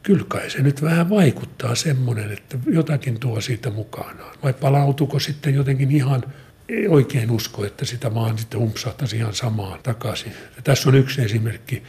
[0.02, 4.36] kyllä kai se nyt vähän vaikuttaa semmoinen, että jotakin tuo siitä mukanaan.
[4.42, 6.22] Vai palautuko sitten jotenkin ihan,
[6.68, 10.32] ei oikein usko, että sitä vaan sitten umpsahtaisi ihan samaan takaisin.
[10.56, 11.82] Ja tässä on yksi esimerkki.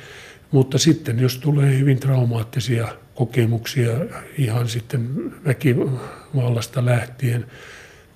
[0.51, 3.91] Mutta sitten jos tulee hyvin traumaattisia kokemuksia
[4.37, 5.09] ihan sitten
[5.45, 7.45] väkivallasta lähtien,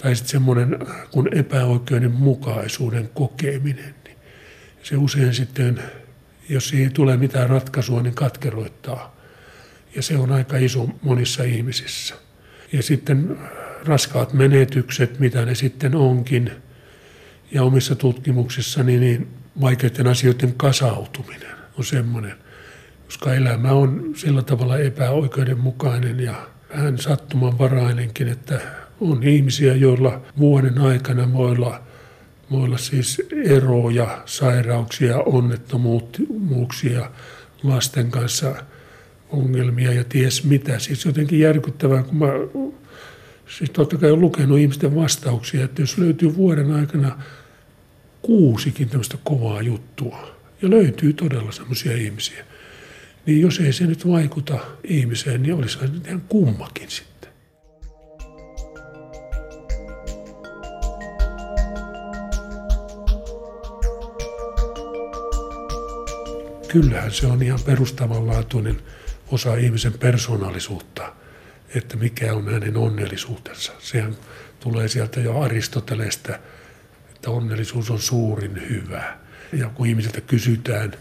[0.03, 0.79] tai sitten semmoinen
[1.11, 4.17] kuin epäoikeudenmukaisuuden kokeminen, niin
[4.83, 5.83] se usein sitten,
[6.49, 9.15] jos ei tule mitään ratkaisua, niin katkeroittaa
[9.95, 12.15] ja se on aika iso monissa ihmisissä.
[12.71, 13.37] Ja sitten
[13.85, 16.51] raskaat menetykset, mitä ne sitten onkin,
[17.51, 19.27] ja omissa tutkimuksissani niin
[19.61, 22.33] vaikeiden asioiden kasautuminen on semmoinen,
[23.05, 31.33] koska elämä on sillä tavalla epäoikeudenmukainen ja vähän sattumanvarainenkin, että on ihmisiä, joilla vuoden aikana
[31.33, 31.81] voi olla,
[32.51, 37.11] voi olla siis eroja, sairauksia, onnettomuuksia
[37.63, 38.55] lasten kanssa–
[39.33, 40.79] ongelmia ja ties mitä.
[40.79, 42.27] Siis jotenkin järkyttävää, kun mä
[43.57, 47.19] siis totta kai olen lukenut ihmisten vastauksia, että jos löytyy vuoden aikana
[48.21, 52.45] kuusikin tämmöistä kovaa juttua, ja löytyy todella semmoisia ihmisiä,
[53.25, 57.12] niin jos ei se nyt vaikuta ihmiseen, niin olisi se ihan kummakin sitten.
[66.73, 68.81] Kyllähän se on ihan perustavanlaatuinen
[69.27, 71.13] osa ihmisen persoonallisuutta,
[71.75, 73.73] että mikä on hänen onnellisuutensa.
[73.79, 74.17] Sehän
[74.59, 76.39] tulee sieltä jo Aristoteleesta,
[77.15, 79.17] että onnellisuus on suurin hyvä.
[79.53, 80.93] Ja kun ihmisiltä kysytään,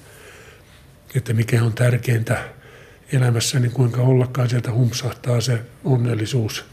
[1.15, 2.49] että mikä on tärkeintä
[3.13, 6.65] elämässä, niin kuinka ollakaan sieltä humpsahtaa se onnellisuus,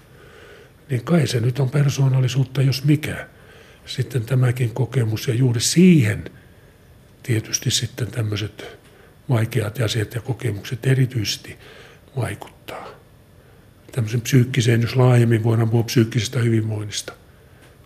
[0.89, 3.27] niin kai se nyt on persoonallisuutta, jos mikä.
[3.85, 6.25] Sitten tämäkin kokemus ja juuri siihen
[7.23, 8.79] tietysti sitten tämmöiset
[9.29, 11.57] vaikeat asiat ja kokemukset erityisesti
[12.15, 12.87] vaikuttaa.
[13.91, 17.13] Tämmöisen psyykkiseen, jos laajemmin voidaan puhua psyykkisestä hyvinvoinnista,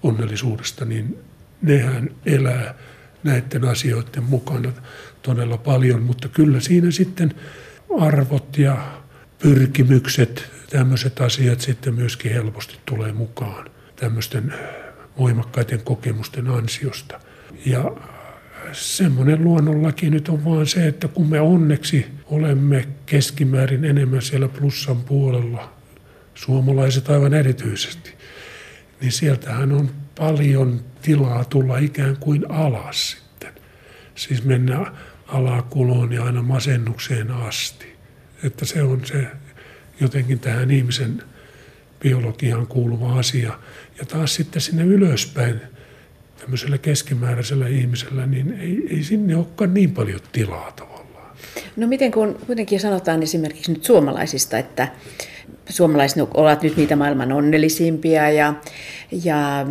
[0.04, 1.18] onnellisuudesta, niin
[1.62, 2.76] nehän elää
[3.24, 4.72] näiden asioiden mukana
[5.22, 7.34] todella paljon, mutta kyllä siinä sitten
[8.00, 9.02] arvot ja
[9.40, 14.54] pyrkimykset, tämmöiset asiat sitten myöskin helposti tulee mukaan tämmöisten
[15.18, 17.20] voimakkaiden kokemusten ansiosta.
[17.66, 17.92] Ja
[18.74, 25.02] semmoinen luonnonlaki nyt on vaan se, että kun me onneksi olemme keskimäärin enemmän siellä plussan
[25.02, 25.74] puolella,
[26.36, 28.14] suomalaiset aivan erityisesti,
[29.02, 33.54] niin sieltähän on paljon tilaa tulla ikään kuin alas sitten.
[34.16, 34.86] Siis mennä
[35.28, 37.94] alakuloon ja aina masennukseen asti.
[38.44, 39.28] Että se on se
[40.00, 41.24] jotenkin tähän ihmisen
[42.00, 43.60] biologiaan kuuluva asia.
[44.00, 45.62] Ja taas sitten sinne ylöspäin–
[46.44, 51.36] tämmöisellä keskimääräisellä ihmisellä, niin ei, ei sinne olekaan niin paljon tilaa tavallaan.
[51.76, 54.88] No miten kun kuitenkin sanotaan esimerkiksi nyt suomalaisista, että
[55.70, 58.54] suomalaiset ovat nyt niitä maailman onnellisimpia ja,
[59.24, 59.66] ja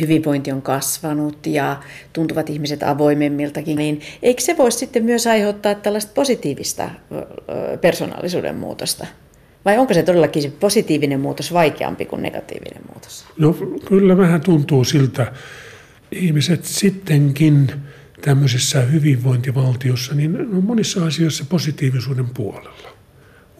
[0.00, 6.12] hyvinvointi on kasvanut ja tuntuvat ihmiset avoimemmiltakin, niin eikö se voisi sitten myös aiheuttaa tällaista
[6.14, 6.90] positiivista
[7.80, 9.06] persoonallisuuden muutosta?
[9.64, 13.24] Vai onko se todellakin se positiivinen muutos vaikeampi kuin negatiivinen muutos?
[13.38, 13.56] No
[13.88, 15.32] kyllä vähän tuntuu siltä,
[16.12, 17.72] ihmiset sittenkin
[18.20, 22.96] tämmöisessä hyvinvointivaltiossa, niin on monissa asioissa positiivisuuden puolella.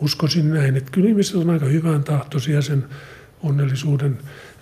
[0.00, 2.84] Uskoisin näin, että kyllä ihmiset on aika hyvän tahtoisia sen
[3.42, 4.18] onnellisuuden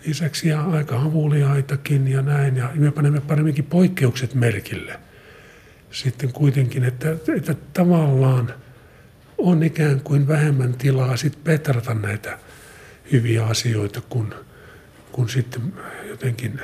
[0.07, 2.57] lisäksi ja aika havuliaitakin ja näin.
[2.57, 5.01] Ja me panemme paremminkin poikkeukset merkille.
[5.91, 8.55] Sitten kuitenkin, että, että tavallaan
[9.39, 12.39] on ikään kuin vähemmän tilaa sitten petrata näitä
[13.13, 14.35] hyviä asioita, kun,
[15.13, 15.63] kun sitten
[16.09, 16.61] jotenkin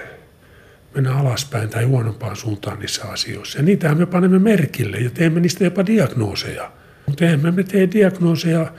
[0.95, 3.59] mennä alaspäin tai huonompaan suuntaan niissä asioissa.
[3.59, 6.73] Ja niitähän me panemme merkille ja teemme niistä jopa diagnooseja.
[7.07, 8.73] Mutta eihän me tee diagnooseja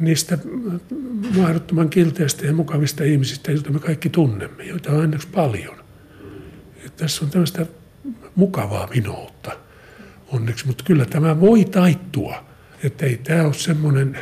[0.00, 0.38] niistä
[1.36, 5.76] mahdottoman kilteistä ja mukavista ihmisistä, joita me kaikki tunnemme, joita on onneksi paljon.
[6.84, 7.66] Ja tässä on tämmöistä
[8.34, 9.52] mukavaa vinoutta
[10.28, 12.44] onneksi, mutta kyllä tämä voi taittua.
[12.82, 14.18] Että ei tämä ole semmoinen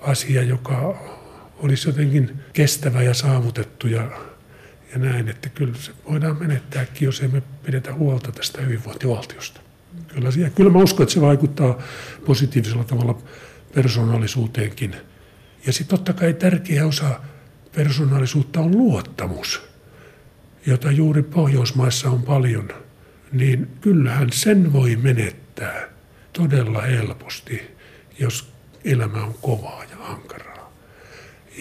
[0.00, 0.98] asia, joka
[1.56, 4.10] olisi jotenkin kestävä ja saavutettu ja,
[4.92, 9.60] ja näin, että kyllä se voidaan menettääkin, jos emme pidetä huolta tästä hyvinvointivaltiosta.
[10.08, 11.78] Kyllä, ja kyllä mä uskon, että se vaikuttaa
[12.26, 13.18] positiivisella tavalla
[13.74, 14.96] persoonallisuuteenkin.
[15.66, 17.20] Ja sitten totta kai tärkeä osa
[17.76, 19.62] persoonallisuutta on luottamus,
[20.66, 22.68] jota juuri Pohjoismaissa on paljon.
[23.32, 25.88] Niin kyllähän sen voi menettää
[26.32, 27.76] todella helposti,
[28.18, 28.52] jos
[28.84, 30.55] elämä on kovaa ja ankaraa.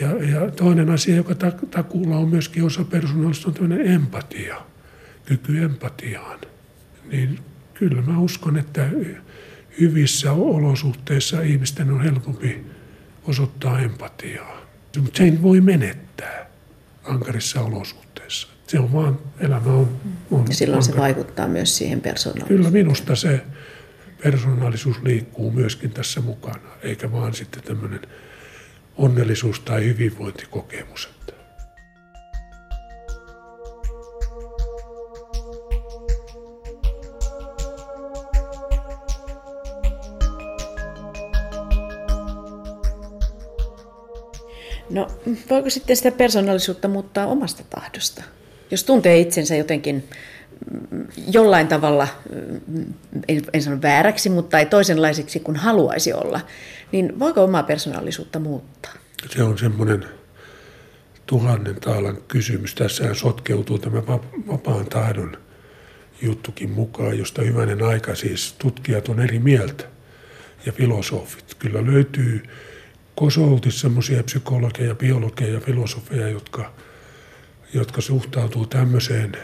[0.02, 1.36] Ja, ja toinen asia, joka
[1.72, 4.56] takuulla on myöskin osa persoonallisuutta, on tämmöinen empatia,
[5.26, 6.40] kyky empatiaan.
[7.12, 7.40] Niin
[7.74, 8.90] kyllä mä uskon, että
[9.80, 12.66] hyvissä olosuhteissa ihmisten on helpompi
[13.24, 14.62] osoittaa empatiaa.
[14.98, 16.46] Mutta sen voi menettää
[17.04, 18.48] ankarissa olosuhteissa.
[18.68, 19.98] Se on vaan, elämä on,
[20.32, 20.96] on Ja silloin ankara.
[20.96, 22.58] se vaikuttaa myös siihen persoonallisuuteen.
[22.58, 23.42] Kyllä minusta se
[24.24, 28.00] persoonallisuus liikkuu myöskin tässä mukana, eikä vaan sitten tämmöinen
[28.98, 31.10] onnellisuus- tai hyvinvointikokemus.
[44.90, 45.08] No,
[45.50, 48.24] voiko sitten sitä persoonallisuutta muuttaa omasta tahdosta?
[48.72, 50.10] Jos tuntee itsensä jotenkin
[51.34, 52.08] jollain tavalla,
[52.68, 52.94] mm,
[53.54, 56.42] en sano vääräksi, mutta ei toisenlaiseksi kuin haluaisi olla,
[56.92, 58.94] niin voiko omaa persoonallisuutta muuttaa?
[59.30, 60.06] Se on semmoinen
[61.26, 62.76] tuhannen taalan kysymys.
[62.76, 64.08] Tässähän sotkeutuu tämä
[64.48, 65.38] vapaan tahdon
[66.22, 69.84] juttukin mukaan, josta hyvänen aika siis tutkijat on eri mieltä
[70.66, 71.56] ja filosofit.
[71.60, 72.44] Kyllä löytyy
[73.16, 76.74] kosolti semmoisia psykologeja, biologeja ja filosofeja, jotka,
[77.74, 79.38] jotka suhtautuu tämmöiseen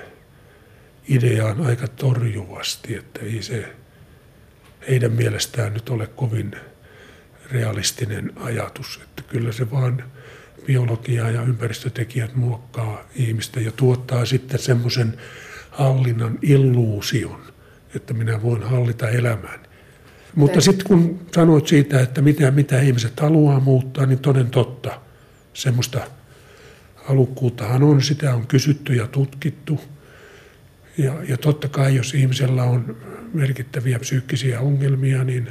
[1.12, 3.76] ideaan aika torjuvasti, että ei se
[4.90, 6.56] heidän mielestään nyt ole kovin
[7.52, 9.00] realistinen ajatus.
[9.04, 10.04] Että kyllä se vaan
[10.66, 15.18] biologia ja ympäristötekijät muokkaa ihmistä ja tuottaa sitten semmoisen
[15.72, 17.42] hallinnan illuusion,
[17.96, 19.64] että minä voin hallita elämääni.
[20.36, 25.02] Mutta sitten kun sanoit siitä, että mitä, mitä ihmiset haluaa muuttaa, niin toden totta.
[25.54, 26.00] Semmoista
[26.96, 29.82] halukkuuttahan on, sitä on kysytty ja tutkittu.
[30.98, 32.98] Ja, ja totta kai, jos ihmisellä on
[33.34, 35.50] merkittäviä psyykkisiä ongelmia, niin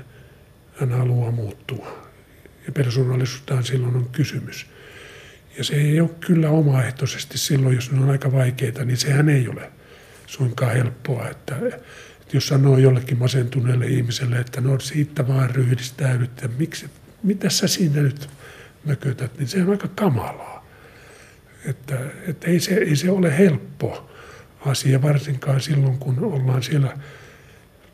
[0.81, 2.11] hän haluaa muuttua.
[2.66, 4.66] Ja persoonallisuudestaan silloin on kysymys.
[5.59, 9.48] Ja se ei ole kyllä omaehtoisesti silloin, jos ne on aika vaikeita, niin sehän ei
[9.48, 9.70] ole
[10.26, 11.29] suinkaan helppoa.
[11.29, 11.57] Että
[12.33, 16.87] jos sanoo jollekin masentuneelle ihmiselle, että no siitä vaan ryhdistäydyt ja miksi,
[17.22, 18.29] mitä sä siinä nyt
[18.85, 20.66] mökötät, niin se on aika kamalaa.
[21.66, 24.10] Että, että ei, se, ei se ole helppo
[24.66, 26.96] asia, varsinkaan silloin, kun ollaan siellä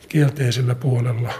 [0.08, 1.32] kielteisellä puolella.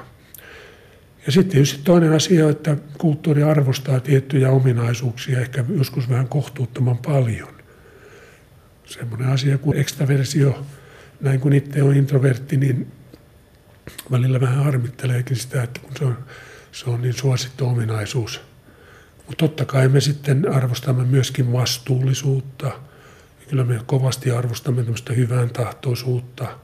[1.27, 7.57] Ja sitten tietysti toinen asia, että kulttuuri arvostaa tiettyjä ominaisuuksia, ehkä joskus vähän kohtuuttoman paljon.
[8.85, 10.67] Semmoinen asia kuin ekstraversio,
[11.21, 12.93] näin kun itse on introvertti, niin
[14.11, 16.19] välillä vähän harmitteleekin sitä, että kun se on,
[16.73, 18.41] se on niin suosittu ominaisuus.
[19.17, 22.81] Mutta totta kai me sitten arvostamme myöskin vastuullisuutta.
[23.49, 26.59] Kyllä me kovasti arvostamme tämmöistä hyvän tahtoisuutta,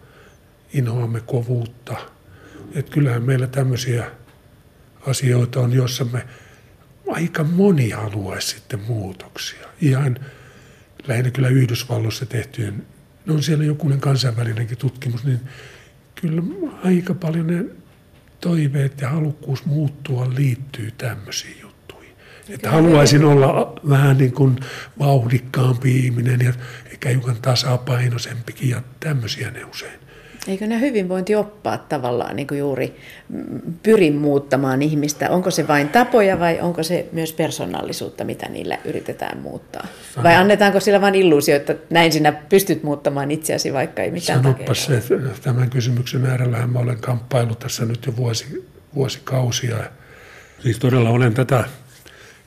[0.73, 1.97] inhoamme kovuutta.
[2.75, 4.11] Et kyllähän meillä tämmöisiä
[5.07, 6.27] asioita on, joissa me
[7.09, 9.69] aika moni haluaisi sitten muutoksia.
[9.81, 10.19] Ihan
[11.07, 12.87] lähinnä kyllä Yhdysvalloissa tehtyjen
[13.27, 15.41] no on siellä jokunen kansainvälinenkin tutkimus, niin
[16.15, 16.43] kyllä
[16.85, 17.65] aika paljon ne
[18.41, 21.62] toiveet ja halukkuus muuttua liittyy tämmöisiin.
[22.51, 24.57] Että haluaisin olla vähän niin kuin
[24.99, 26.53] vauhdikkaampi ihminen ja
[26.93, 30.03] ehkä hiukan tasapainoisempikin ja tämmöisiä ne usein
[30.49, 32.97] Eikö nämä hyvinvointioppaat tavallaan niin kuin juuri
[33.29, 35.31] mm, pyri muuttamaan ihmistä?
[35.31, 39.87] Onko se vain tapoja vai onko se myös persoonallisuutta, mitä niillä yritetään muuttaa?
[40.15, 40.25] Sano.
[40.25, 44.75] Vai annetaanko sillä vain illuusio, että näin sinä pystyt muuttamaan itseäsi, vaikka ei mitään Sanoppa
[44.75, 45.03] se,
[45.43, 49.77] tämän kysymyksen äärellähän mä olen kamppailu tässä nyt jo vuosi, vuosikausia.
[50.63, 51.65] Siis todella olen tätä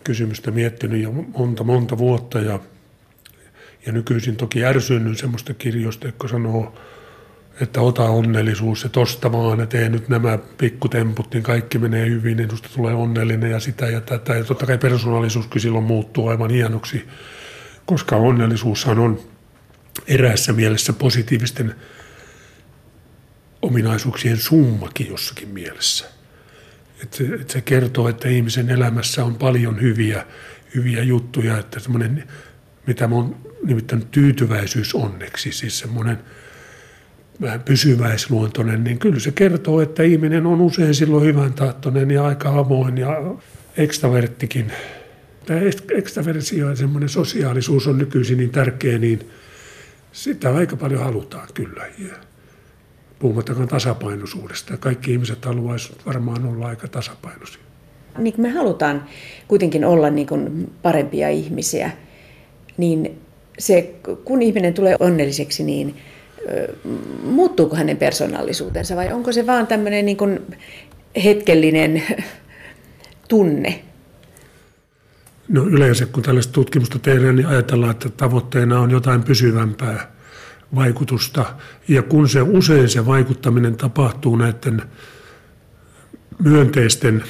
[0.06, 2.60] kysymystä miettinyt jo monta monta vuotta ja,
[3.86, 6.74] Ja nykyisin toki ärsynnyn semmoista kirjoista, jotka sanoo,
[7.62, 12.38] että ota onnellisuus ja tosta vaan ja tee nyt nämä pikkutemput, niin kaikki menee hyvin,
[12.38, 14.36] niin susta tulee onnellinen ja sitä ja tätä.
[14.36, 17.08] Ja totta kai persoonallisuuskin silloin muuttuu aivan hienoksi,
[17.86, 19.20] koska onnellisuushan on
[20.08, 21.76] eräässä mielessä positiivisten
[23.62, 26.15] ominaisuuksien summakin jossakin mielessä.
[27.04, 30.26] Että että se kertoo, että ihmisen elämässä on paljon hyviä,
[30.76, 32.24] hyviä juttuja, että semmoinen,
[32.88, 36.18] mitä mä oon nimittänyt tyytyväisyys onneksi, siis semmoinen
[37.42, 42.60] vähän pysyväisluontoinen, niin kyllä se kertoo, että ihminen on usein silloin hyvän tahtoinen ja aika
[42.60, 43.36] avoin ja
[43.78, 44.72] ekstraverttikin.
[45.46, 45.60] Tämä
[45.98, 49.30] ekstraversio ja semmoinen sosiaalisuus on nykyisin niin tärkeä, niin
[50.12, 51.86] sitä aika paljon halutaan kyllä.
[51.98, 52.16] Ja
[53.20, 54.78] puhumattakaan tasapainoisuudesta.
[54.78, 57.62] Kaikki ihmiset haluaisivat varmaan olla aika tasapainoisia.
[58.18, 59.06] Niin me halutaan
[59.48, 61.92] kuitenkin olla niin kuin parempia ihmisiä,
[62.78, 63.22] niin
[63.60, 65.96] se, kun ihminen tulee onnelliseksi, niin
[67.24, 70.40] muuttuuko hänen persoonallisuutensa vai onko se vaan tämmöinen niin kuin
[71.24, 72.04] hetkellinen
[73.30, 73.82] tunne?
[75.48, 80.15] No yleensä kun tällaista tutkimusta tehdään, niin ajatellaan, että tavoitteena on jotain pysyvämpää
[80.76, 81.46] vaikutusta.
[81.88, 84.82] Ja kun se usein se vaikuttaminen tapahtuu näiden
[86.44, 87.24] myönteisten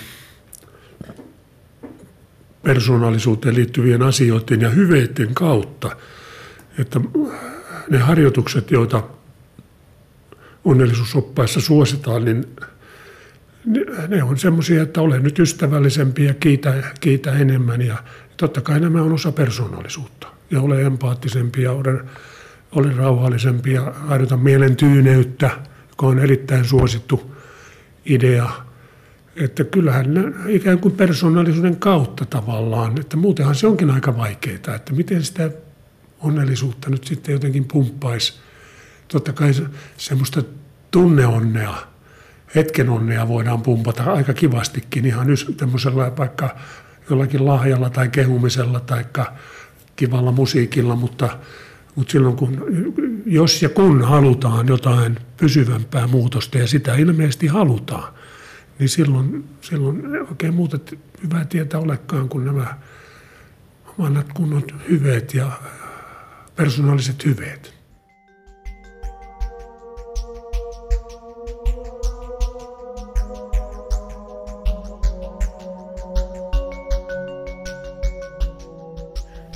[2.64, 5.96] persoonallisuuteen liittyvien asioiden ja hyveiden kautta,
[6.80, 7.02] että
[7.90, 9.04] ne harjoitukset, joita
[10.66, 12.46] onnellisuusoppaissa suositaan, niin
[14.08, 17.82] ne on semmoisia, että ole nyt ystävällisempi ja kiitä, kiitä enemmän.
[17.82, 18.04] Ja
[18.38, 20.28] totta kai nämä on osa persoonallisuutta.
[20.52, 22.06] Ja ole empaattisempi ja ole,
[22.76, 25.50] ole rauhallisempi ja harjoita mielen tyyneyttä,
[25.90, 27.36] joka on erittäin suosittu
[28.06, 28.50] idea.
[29.36, 35.24] Että kyllähän ikään kuin persoonallisuuden kautta tavallaan, että muutenhan se onkin aika vaikeaa, että miten
[35.24, 35.52] sitä
[36.20, 38.34] onnellisuutta nyt sitten jotenkin pumppaisi.
[39.08, 39.52] Totta kai
[39.98, 40.44] semmoista
[40.92, 41.76] tunneonnea,
[42.56, 46.56] hetken onnea voidaan pumpata aika kivastikin ihan tämmöisellä vaikka
[47.10, 49.06] jollakin lahjalla tai kehumisella tai
[49.96, 51.38] kivalla musiikilla, mutta,
[51.96, 52.66] mutta silloin kun,
[53.26, 58.14] jos ja kun halutaan jotain pysyvämpää muutosta ja sitä ilmeisesti halutaan,
[58.80, 60.80] niin silloin, silloin oikein muuta
[61.24, 62.78] hyvää tietä olekaan kuin nämä
[64.00, 65.52] vanhat kunnon hyveet ja
[66.56, 67.75] persoonalliset hyveet.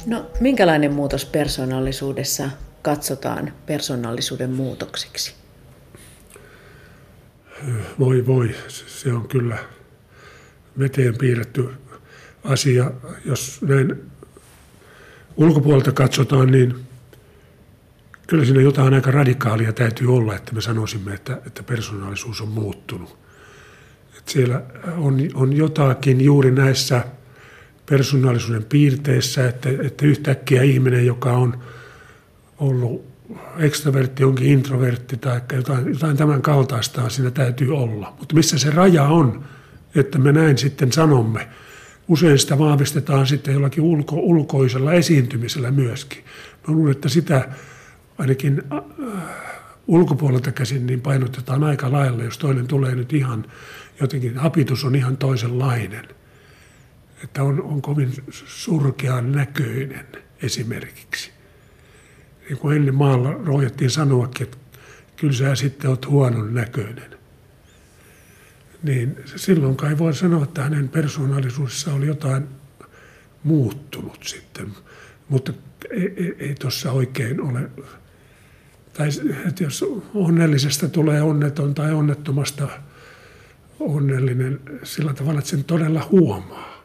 [0.10, 2.50] No, minkälainen muutos persoonallisuudessa
[2.82, 5.34] katsotaan persoonallisuuden muutokseksi?
[8.00, 9.58] Voi voi, se on kyllä
[10.80, 11.70] veteen piirretty
[12.44, 12.92] asia.
[13.26, 14.12] Jos näin
[15.38, 16.76] ulkopuolelta katsotaan, niin
[18.28, 23.18] kyllä siinä jotain aika radikaalia täytyy olla, että me sanoisimme, että, että persoonallisuus on muuttunut.
[24.18, 24.62] Että siellä
[24.98, 27.04] on, on jotakin juuri näissä
[27.90, 31.60] persoonallisuuden piirteissä, että, että yhtäkkiä ihminen, joka on
[32.58, 33.06] ollut
[33.58, 38.16] ekstravertti, onkin introvertti tai jotain, jotain tämän kaltaista siinä täytyy olla.
[38.20, 39.44] Mutta missä se raja on,
[39.96, 41.48] että me näin sitten sanomme.
[42.08, 46.24] Usein sitä vahvistetaan sitten jollakin ulko, ulkoisella esiintymisellä myöskin.
[46.68, 47.50] Mä luulen, että sitä
[48.18, 48.82] ainakin äh,
[49.88, 53.46] ulkopuolelta käsin niin painotetaan aika lailla, jos toinen tulee nyt ihan
[54.02, 56.08] jotenkin, hapitus on ihan toisenlainen.
[57.24, 60.08] Että on, on kovin surkean näköinen
[60.42, 61.32] esimerkiksi.
[62.50, 64.58] Niin kuin ennen maalla rohjettiin sanoakin, että
[65.16, 67.20] kyllä sä sitten oot huonon näköinen.
[68.84, 72.48] Niin silloin kai voi sanoa, että hänen persoonallisuudessa oli jotain
[73.44, 74.68] muuttunut sitten.
[75.30, 75.54] Mutta
[75.92, 77.70] ei, ei, ei tuossa oikein ole
[79.00, 79.10] tai
[79.48, 82.68] että jos onnellisesta tulee onneton tai onnettomasta
[83.80, 86.79] onnellinen sillä tavalla, että sen todella huomaa.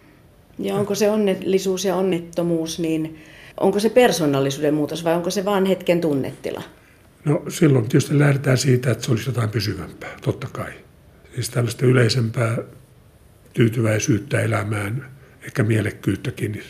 [0.58, 3.18] Ja onko se onnellisuus ja onnettomuus, niin
[3.60, 6.62] onko se persoonallisuuden muutos vai onko se vain hetken tunnetila?
[7.24, 10.72] No silloin tietysti lähdetään siitä, että se olisi jotain pysyvämpää, totta kai.
[11.34, 12.58] Siis tällaista yleisempää
[13.52, 15.10] tyytyväisyyttä elämään,
[15.42, 16.62] ehkä mielekkyyttäkin,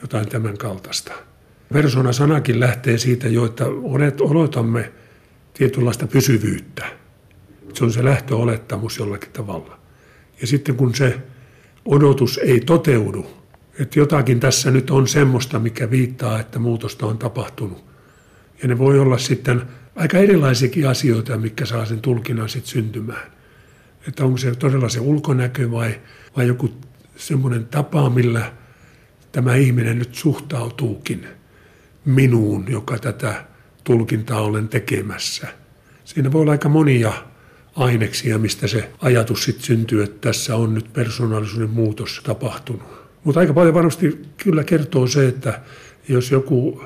[0.00, 1.12] jotain tämän kaltaista.
[1.72, 3.64] Persona-sanakin lähtee siitä jo, että
[4.20, 4.92] odotamme
[5.54, 6.86] tietynlaista pysyvyyttä.
[7.74, 9.78] Se on se lähtöolettamus jollakin tavalla.
[10.40, 11.18] Ja sitten kun se
[11.86, 13.26] odotus ei toteudu,
[13.78, 17.84] että jotakin tässä nyt on semmoista, mikä viittaa, että muutosta on tapahtunut.
[18.62, 19.62] Ja ne voi olla sitten
[19.96, 23.32] aika erilaisiakin asioita, mikä saa sen tulkinnan sitten syntymään.
[24.08, 26.00] Että onko se todella se ulkonäkö vai,
[26.36, 26.70] vai joku
[27.16, 28.52] semmoinen tapa, millä
[29.32, 31.26] tämä ihminen nyt suhtautuukin–
[32.06, 33.44] minuun, joka tätä
[33.84, 35.48] tulkintaa olen tekemässä.
[36.04, 37.12] Siinä voi olla aika monia
[37.76, 42.82] aineksia, mistä se ajatus sitten syntyy, että tässä on nyt persoonallisuuden muutos tapahtunut.
[43.24, 45.60] Mutta aika paljon varmasti kyllä kertoo se, että
[46.08, 46.82] jos joku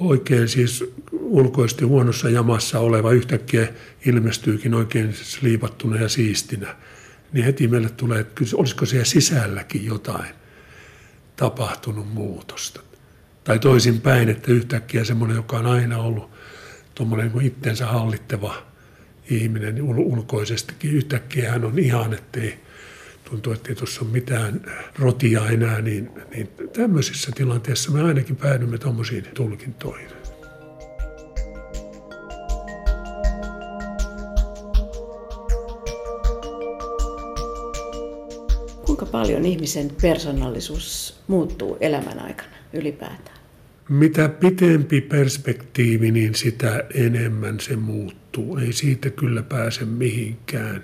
[0.00, 3.68] oikein siis ulkoisesti huonossa jamassa oleva yhtäkkiä
[4.06, 6.76] ilmestyykin oikein sliipattuna ja siistinä,
[7.32, 10.34] niin heti meille tulee, että olisiko siellä sisälläkin jotain
[11.36, 12.80] tapahtunut muutosta.
[13.44, 16.30] Tai toisinpäin, että yhtäkkiä semmoinen, joka on aina ollut
[16.94, 18.67] tuommoinen itsensä hallittava
[19.30, 22.58] ihminen ulkoisestikin, yhtäkkiä hän on ihan, ettei
[23.30, 24.60] tuntuu, että ei tuossa ole mitään
[24.98, 30.08] rotia enää, niin, niin tämmöisissä tilanteissa me ainakin päädymme tuommoisiin tulkintoihin.
[38.86, 43.38] Kuinka paljon ihmisen persoonallisuus muuttuu elämän aikana ylipäätään?
[43.88, 48.17] Mitä pitempi perspektiivi, niin sitä enemmän se muuttuu.
[48.60, 50.82] Ei siitä kyllä pääse mihinkään.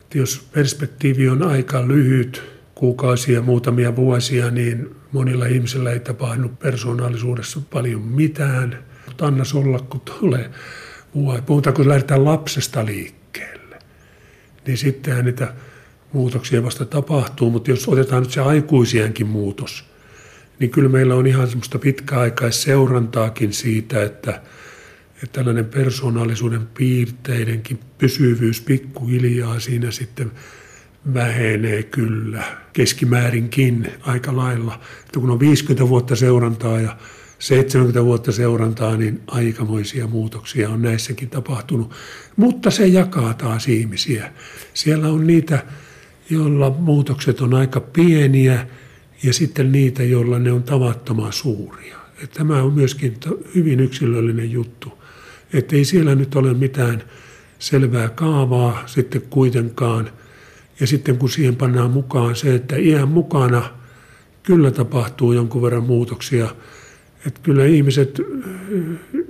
[0.00, 2.42] Et jos perspektiivi on aika lyhyt,
[2.74, 8.84] kuukausia, muutamia vuosia, niin monilla ihmisillä ei tapahdu persoonallisuudessa paljon mitään.
[9.06, 10.50] Mutta annas olla, kun tulee
[11.14, 11.42] vuosi.
[11.42, 13.78] Puhutaan, kun lähdetään lapsesta liikkeelle,
[14.66, 15.54] niin sittenhän niitä
[16.12, 17.50] muutoksia vasta tapahtuu.
[17.50, 19.84] Mutta jos otetaan nyt se aikuisienkin muutos–
[20.58, 24.40] niin kyllä meillä on ihan semmoista pitkäaikaisseurantaakin siitä, että,
[25.22, 30.32] että tällainen persoonallisuuden piirteidenkin pysyvyys pikkuhiljaa siinä sitten
[31.14, 34.80] vähenee kyllä keskimäärinkin aika lailla.
[35.06, 36.96] Että kun on 50 vuotta seurantaa ja
[37.38, 41.92] 70 vuotta seurantaa, niin aikamoisia muutoksia on näissäkin tapahtunut.
[42.36, 44.32] Mutta se jakaa taas ihmisiä.
[44.74, 45.64] Siellä on niitä,
[46.30, 48.66] joilla muutokset on aika pieniä–
[49.22, 51.96] ja sitten niitä, joilla ne on tavattoman suuria.
[52.22, 53.14] Että tämä on myöskin
[53.54, 54.97] hyvin yksilöllinen juttu.
[55.52, 57.02] Että ei siellä nyt ole mitään
[57.58, 60.10] selvää kaavaa sitten kuitenkaan.
[60.80, 63.70] Ja sitten kun siihen pannaan mukaan se, että iän mukana
[64.42, 66.48] kyllä tapahtuu jonkun verran muutoksia,
[67.26, 68.20] että kyllä ihmiset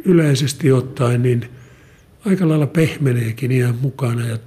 [0.04, 1.48] yleisesti ottaen niin
[2.26, 4.38] aika lailla pehmeneekin iän mukana ja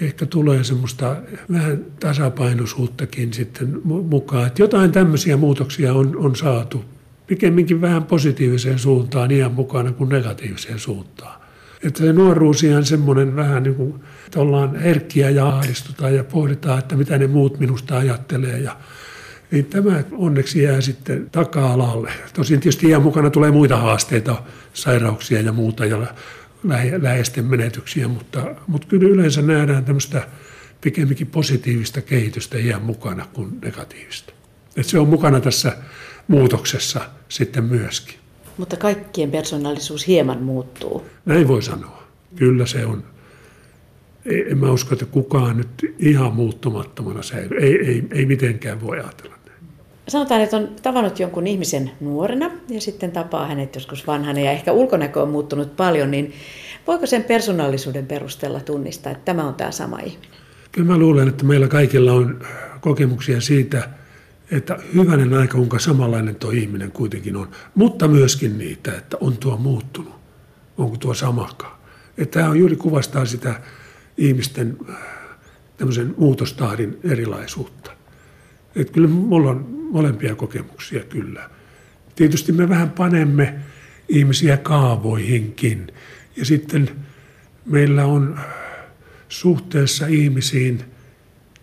[0.00, 1.16] ehkä tulee semmoista
[1.52, 4.46] vähän tasapainoisuuttakin sitten mukaan.
[4.46, 6.84] Että jotain tämmöisiä muutoksia on, on saatu
[7.26, 11.40] pikemminkin vähän positiiviseen suuntaan iän mukana kuin negatiiviseen suuntaan.
[11.82, 13.94] Että se nuoruus ihan semmoinen vähän niin kuin,
[14.26, 18.76] että ollaan herkkiä ja ahdistutaan ja pohditaan, että mitä ne muut minusta ajattelee ja
[19.50, 22.12] niin tämä onneksi jää sitten taka-alalle.
[22.34, 26.06] Tosin tietysti iän mukana tulee muita haasteita, sairauksia ja muuta, ja
[27.02, 30.28] läheisten menetyksiä, mutta, mutta kyllä yleensä nähdään tämmöistä
[30.80, 34.32] pikemminkin positiivista kehitystä iän mukana kuin negatiivista.
[34.76, 35.76] Et se on mukana tässä
[36.28, 38.16] muutoksessa sitten myöskin.
[38.56, 41.06] Mutta kaikkien persoonallisuus hieman muuttuu.
[41.24, 42.02] Näin voi sanoa.
[42.36, 43.04] Kyllä se on.
[44.50, 47.58] En mä usko, että kukaan nyt ihan muuttumattomana säilyy.
[47.58, 49.34] Ei, ei, ei mitenkään voi ajatella
[50.08, 54.72] Sanotaan, että on tavannut jonkun ihmisen nuorena ja sitten tapaa hänet joskus vanhana ja ehkä
[54.72, 56.32] ulkonäkö on muuttunut paljon, niin
[56.86, 60.30] voiko sen persoonallisuuden perusteella tunnistaa, että tämä on tämä sama ihminen?
[60.72, 62.40] Kyllä mä luulen, että meillä kaikilla on
[62.80, 63.88] kokemuksia siitä,
[64.54, 67.48] että hyvänen aika, kuinka samanlainen tuo ihminen kuitenkin on.
[67.74, 70.14] Mutta myöskin niitä, että on tuo muuttunut.
[70.78, 71.78] Onko tuo samakaan.
[72.18, 73.60] Että tämä on juuri kuvastaa sitä
[74.18, 74.96] ihmisten äh,
[75.76, 77.90] tämmöisen muutostahdin erilaisuutta.
[78.76, 81.50] Että kyllä mulla on molempia kokemuksia kyllä.
[82.16, 83.54] Tietysti me vähän panemme
[84.08, 85.92] ihmisiä kaavoihinkin.
[86.36, 86.90] Ja sitten
[87.66, 88.40] meillä on
[89.28, 90.84] suhteessa ihmisiin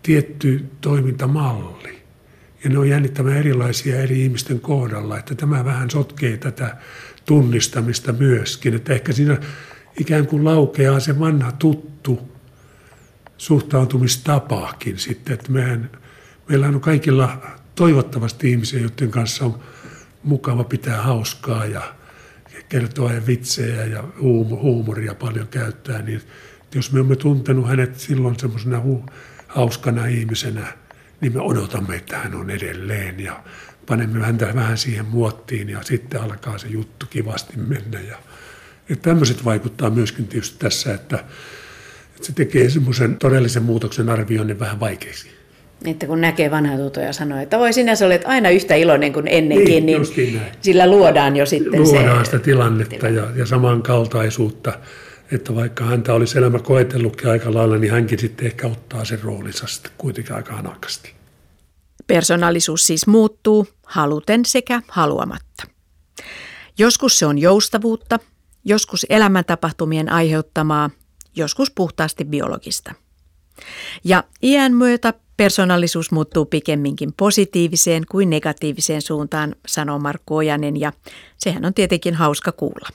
[0.02, 2.01] tietty toimintamalli.
[2.64, 6.76] Ja ne on jännittävän erilaisia eri ihmisten kohdalla, että tämä vähän sotkee tätä
[7.24, 8.74] tunnistamista myöskin.
[8.74, 9.38] Että ehkä siinä
[10.00, 12.32] ikään kuin laukeaa se vanha tuttu
[13.38, 15.90] suhtautumistapaakin sitten, että mehän,
[16.48, 17.42] meillä on kaikilla
[17.74, 19.58] toivottavasti ihmisiä, joiden kanssa on
[20.22, 21.94] mukava pitää hauskaa ja
[22.68, 24.04] kertoa ja vitsejä ja
[24.62, 26.22] huumoria paljon käyttää, niin
[26.74, 28.82] jos me olemme tuntenut hänet silloin semmoisena
[29.48, 30.66] hauskana ihmisenä,
[31.22, 33.40] niin me odotamme, että hän on edelleen ja
[33.86, 38.00] panemme häntä vähän siihen muottiin ja sitten alkaa se juttu kivasti mennä.
[38.00, 38.16] Ja,
[38.88, 41.16] ja tämmöiset vaikuttaa myöskin tietysti tässä, että,
[42.14, 45.30] että se tekee semmoisen todellisen muutoksen arvioinnin vähän vaikeaksi.
[45.84, 49.12] Että kun näkee vanhaa tutoja ja sanoo, että voi sinä sä olet aina yhtä iloinen
[49.12, 52.24] kuin ennenkin, niin, niin sillä luodaan jo sitten luodaan se...
[52.24, 54.72] sitä tilannetta ja, ja samankaltaisuutta,
[55.32, 59.66] että vaikka häntä olisi elämä koetellutkin aika lailla, niin hänkin sitten ehkä ottaa sen roolinsa
[59.66, 61.14] sitten kuitenkin aika hanakasti.
[62.06, 65.64] Persoonallisuus siis muuttuu haluten sekä haluamatta.
[66.78, 68.18] Joskus se on joustavuutta,
[68.64, 70.90] joskus elämäntapahtumien aiheuttamaa,
[71.36, 72.94] joskus puhtaasti biologista.
[74.04, 80.92] Ja iän myötä persoonallisuus muuttuu pikemminkin positiiviseen kuin negatiiviseen suuntaan, sanoo Markku Ojanen, ja
[81.38, 82.88] sehän on tietenkin hauska kuulla.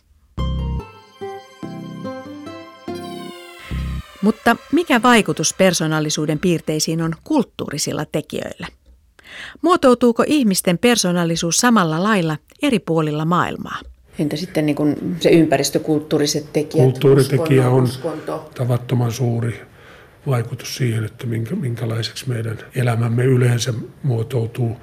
[4.22, 8.68] Mutta mikä vaikutus persoonallisuuden piirteisiin on kulttuurisilla tekijöillä?
[9.62, 13.80] Muotoutuuko ihmisten persoonallisuus samalla lailla eri puolilla maailmaa?
[14.20, 16.84] Entä sitten niin kuin se ympäristökulttuuriset tekijät?
[16.84, 18.52] Kulttuuritekijä on uskonto.
[18.56, 19.62] tavattoman suuri
[20.28, 24.78] vaikutus siihen, että minkä, minkälaiseksi meidän elämämme yleensä muotoutuu.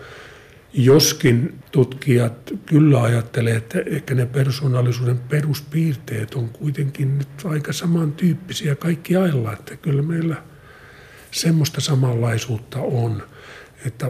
[0.76, 9.16] Joskin tutkijat kyllä ajattelee, että ehkä ne persoonallisuuden peruspiirteet on kuitenkin nyt aika samantyyppisiä kaikki
[9.16, 10.36] ailla, että kyllä meillä
[11.30, 13.22] semmoista samanlaisuutta on,
[13.86, 14.06] että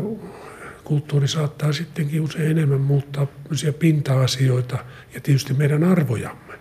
[0.85, 3.27] kulttuuri saattaa sittenkin usein enemmän muuttaa
[3.79, 4.79] pinta-asioita
[5.15, 6.55] ja tietysti meidän arvojamme.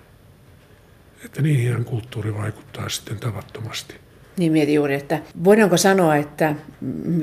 [1.25, 4.02] Että niihin kulttuuri vaikuttaa sitten tavattomasti.
[4.37, 6.55] Niin mietin juuri, että voidaanko sanoa, että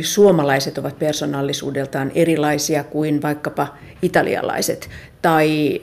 [0.00, 4.90] suomalaiset ovat persoonallisuudeltaan erilaisia kuin vaikkapa italialaiset
[5.22, 5.80] tai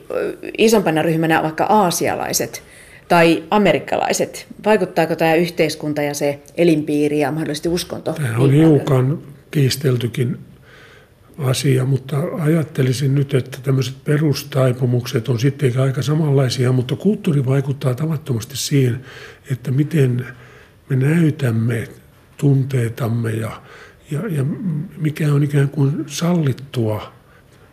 [0.58, 2.64] isompana ryhmänä vaikka aasialaiset
[3.08, 4.48] tai amerikkalaiset.
[4.66, 8.14] Vaikuttaako tämä yhteiskunta ja se elinpiiri ja mahdollisesti uskonto?
[8.14, 9.20] Tämä on hiukan
[9.52, 10.38] kiisteltykin
[11.38, 18.58] asia, mutta ajattelisin nyt, että tämmöiset perustaipumukset on sittenkin aika samanlaisia, mutta kulttuuri vaikuttaa tavattomasti
[18.58, 19.06] siihen,
[19.52, 20.26] että miten
[20.90, 21.88] me näytämme
[22.38, 23.62] tunteitamme ja,
[24.12, 24.46] ja, ja
[24.98, 27.14] mikä on ikään kuin sallittua,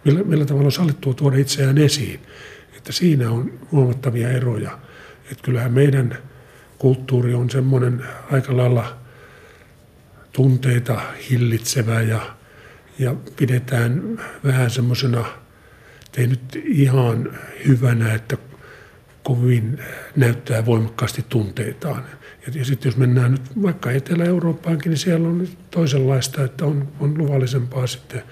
[0.05, 2.21] millä, millä tavalla on sallittua tuoda itseään esiin.
[2.77, 4.79] Että siinä on huomattavia eroja.
[5.31, 6.19] Että kyllähän meidän
[6.79, 8.97] kulttuuri on semmoinen aika lailla
[10.33, 11.01] tunteita
[11.31, 12.37] hillitsevä ja,
[12.99, 15.25] ja pidetään vähän semmoisena,
[16.17, 18.37] ei nyt ihan hyvänä, että
[19.25, 19.79] kovin
[20.17, 22.05] näyttää voimakkaasti tunteitaan.
[22.47, 27.19] Ja, ja sitten jos mennään nyt vaikka Etelä-Eurooppaankin, niin siellä on toisenlaista, että on, on
[27.19, 28.23] luvallisempaa sitten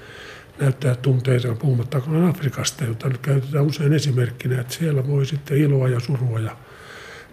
[0.61, 6.01] näyttää tunteita, puhumattakaan Afrikasta, jota nyt käytetään usein esimerkkinä, että siellä voi sitten iloa ja
[6.01, 6.57] surua ja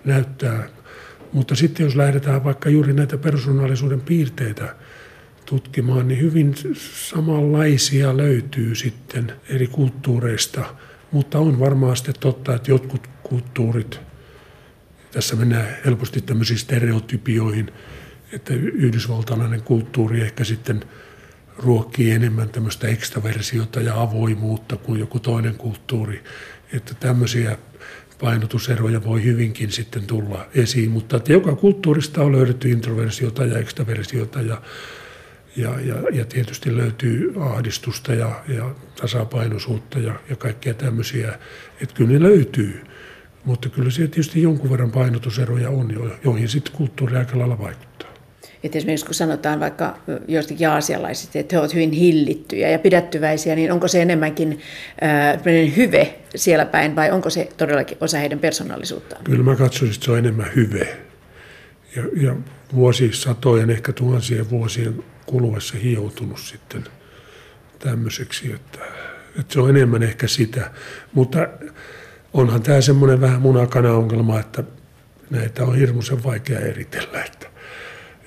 [0.06, 0.70] näyttää.
[1.34, 4.76] Mutta sitten jos lähdetään vaikka juuri näitä persoonallisuuden piirteitä
[5.46, 6.56] tutkimaan, niin hyvin
[7.10, 10.76] samanlaisia löytyy sitten eri kulttuureista.
[11.12, 14.00] Mutta on varmaan sitten totta, että jotkut kulttuurit–
[15.12, 17.72] tässä mennään helposti tämmöisiin stereotypioihin,
[18.34, 20.84] että yhdysvaltalainen kulttuuri ehkä sitten
[21.58, 26.24] ruokkii enemmän tämmöistä ekstraversiota ja avoimuutta kuin joku toinen kulttuuri.
[26.74, 27.58] Että tämmöisiä
[28.20, 34.42] painotuseroja voi hyvinkin sitten tulla esiin, mutta että joka kulttuurista on löydetty introversiota ja ekstraversiota
[34.42, 34.62] ja,
[35.56, 41.40] ja, ja, ja tietysti löytyy ahdistusta ja, ja tasapainoisuutta ja, ja kaikkea tämmöisiä,
[41.82, 42.84] että kyllä ne löytyy.
[43.46, 48.10] Mutta kyllä siellä tietysti jonkun verran painotuseroja on, joihin sitten kulttuuri aika lailla vaikuttaa.
[48.64, 49.98] Että esimerkiksi kun sanotaan vaikka
[50.28, 54.60] joistakin aasialaisista, että he ovat hyvin hillittyjä ja pidättyväisiä, niin onko se enemmänkin
[55.04, 59.24] äh, hyve siellä päin vai onko se todellakin osa heidän persoonallisuuttaan?
[59.24, 60.98] Kyllä mä katsoisin, että se on enemmän hyve.
[61.96, 62.36] Ja, ja
[62.76, 66.84] vuosisatojen, ehkä tuhansien vuosien kuluessa hioutunut sitten
[67.80, 68.80] tämmöiseksi, että,
[69.40, 70.72] että se on enemmän ehkä sitä.
[71.14, 71.48] Mutta
[72.34, 74.64] onhan tämä semmoinen vähän munakana-ongelma, että
[75.30, 77.48] näitä on hirmuisen vaikea eritellä, että,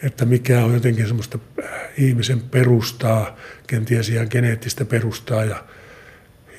[0.03, 3.37] että mikä on jotenkin semmoista äh, ihmisen perustaa,
[3.67, 5.65] kenties ihan geneettistä perustaa ja,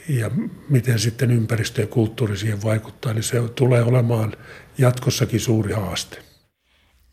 [0.10, 0.32] ja
[0.70, 4.34] miten sitten ympäristö ja kulttuuri siihen vaikuttaa, niin se tulee olemaan
[4.78, 6.33] jatkossakin suuri haaste.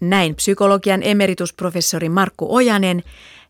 [0.01, 3.03] Näin psykologian emeritusprofessori Markku Ojanen,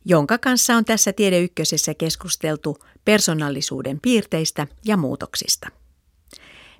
[0.04, 5.68] jonka kanssa on tässä Tiede Ykkösessä keskusteltu persoonallisuuden piirteistä ja muutoksista.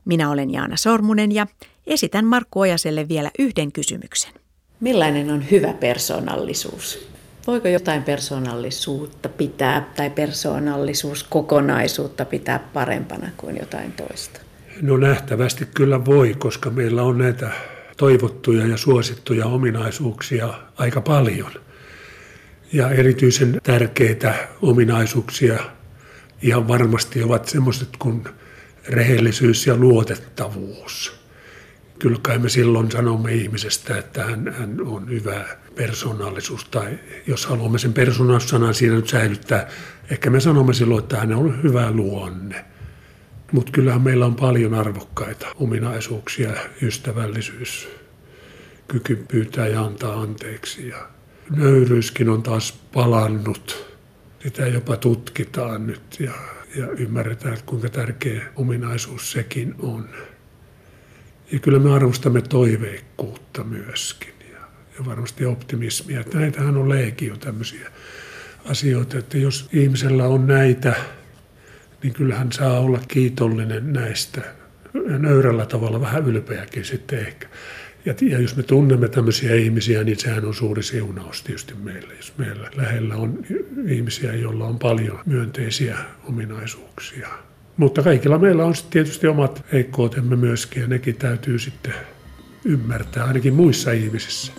[0.05, 1.47] Minä olen Jaana Sormunen ja
[1.87, 4.33] esitän Markku Ojaselle vielä yhden kysymyksen.
[4.81, 7.09] Millainen on hyvä persoonallisuus?
[7.47, 14.41] Voiko jotain persoonallisuutta pitää tai persoonallisuuskokonaisuutta pitää parempana kuin jotain toista?
[14.83, 17.51] No nähtävästi kyllä voi, koska meillä on näitä
[18.01, 21.53] toivottuja ja suosittuja ominaisuuksia aika paljon.
[22.72, 25.59] Ja erityisen tärkeitä ominaisuuksia
[26.42, 28.24] ihan varmasti ovat semmoiset kuin
[28.88, 31.20] rehellisyys ja luotettavuus.
[31.98, 35.44] Kyllä kai me silloin sanomme ihmisestä, että hän, hän on hyvä
[35.74, 39.68] persoonallisuus, tai jos haluamme sen persoonallisuussanan siinä nyt säilyttää,
[40.11, 42.64] ehkä me sanomme silloin, että hän on hyvä luonne.
[43.53, 46.51] Mutta kyllähän meillä on paljon arvokkaita ominaisuuksia,
[46.82, 47.88] ystävällisyys,
[48.88, 50.88] kyky pyytää ja antaa anteeksi.
[50.88, 51.09] Ja
[51.57, 53.90] nöyryyskin on taas palannut.
[54.42, 56.32] Sitä jopa tutkitaan nyt ja
[56.76, 60.09] ja ymmärretään, että kuinka tärkeä ominaisuus sekin on.
[61.53, 64.59] Ja kyllä me arvostamme toiveikkuutta myöskin ja,
[64.98, 66.24] ja varmasti optimismia.
[66.34, 67.90] Näitähän on legio tämmöisiä
[68.64, 70.94] asioita, että jos ihmisellä on näitä,
[72.03, 74.40] niin kyllähän saa olla kiitollinen näistä
[75.18, 77.48] nöyrällä tavalla, vähän ylpeäkin sitten ehkä.
[78.05, 82.14] Ja, ja jos me tunnemme tämmöisiä ihmisiä, niin sehän on suuri siunaus tietysti meille.
[82.14, 83.38] Jos meillä lähellä on
[83.86, 87.28] ihmisiä, joilla on paljon myönteisiä ominaisuuksia.
[87.76, 91.94] Mutta kaikilla meillä on sitten tietysti omat heikkoutemme myöskin, ja nekin täytyy sitten
[92.64, 94.53] ymmärtää ainakin muissa ihmisissä.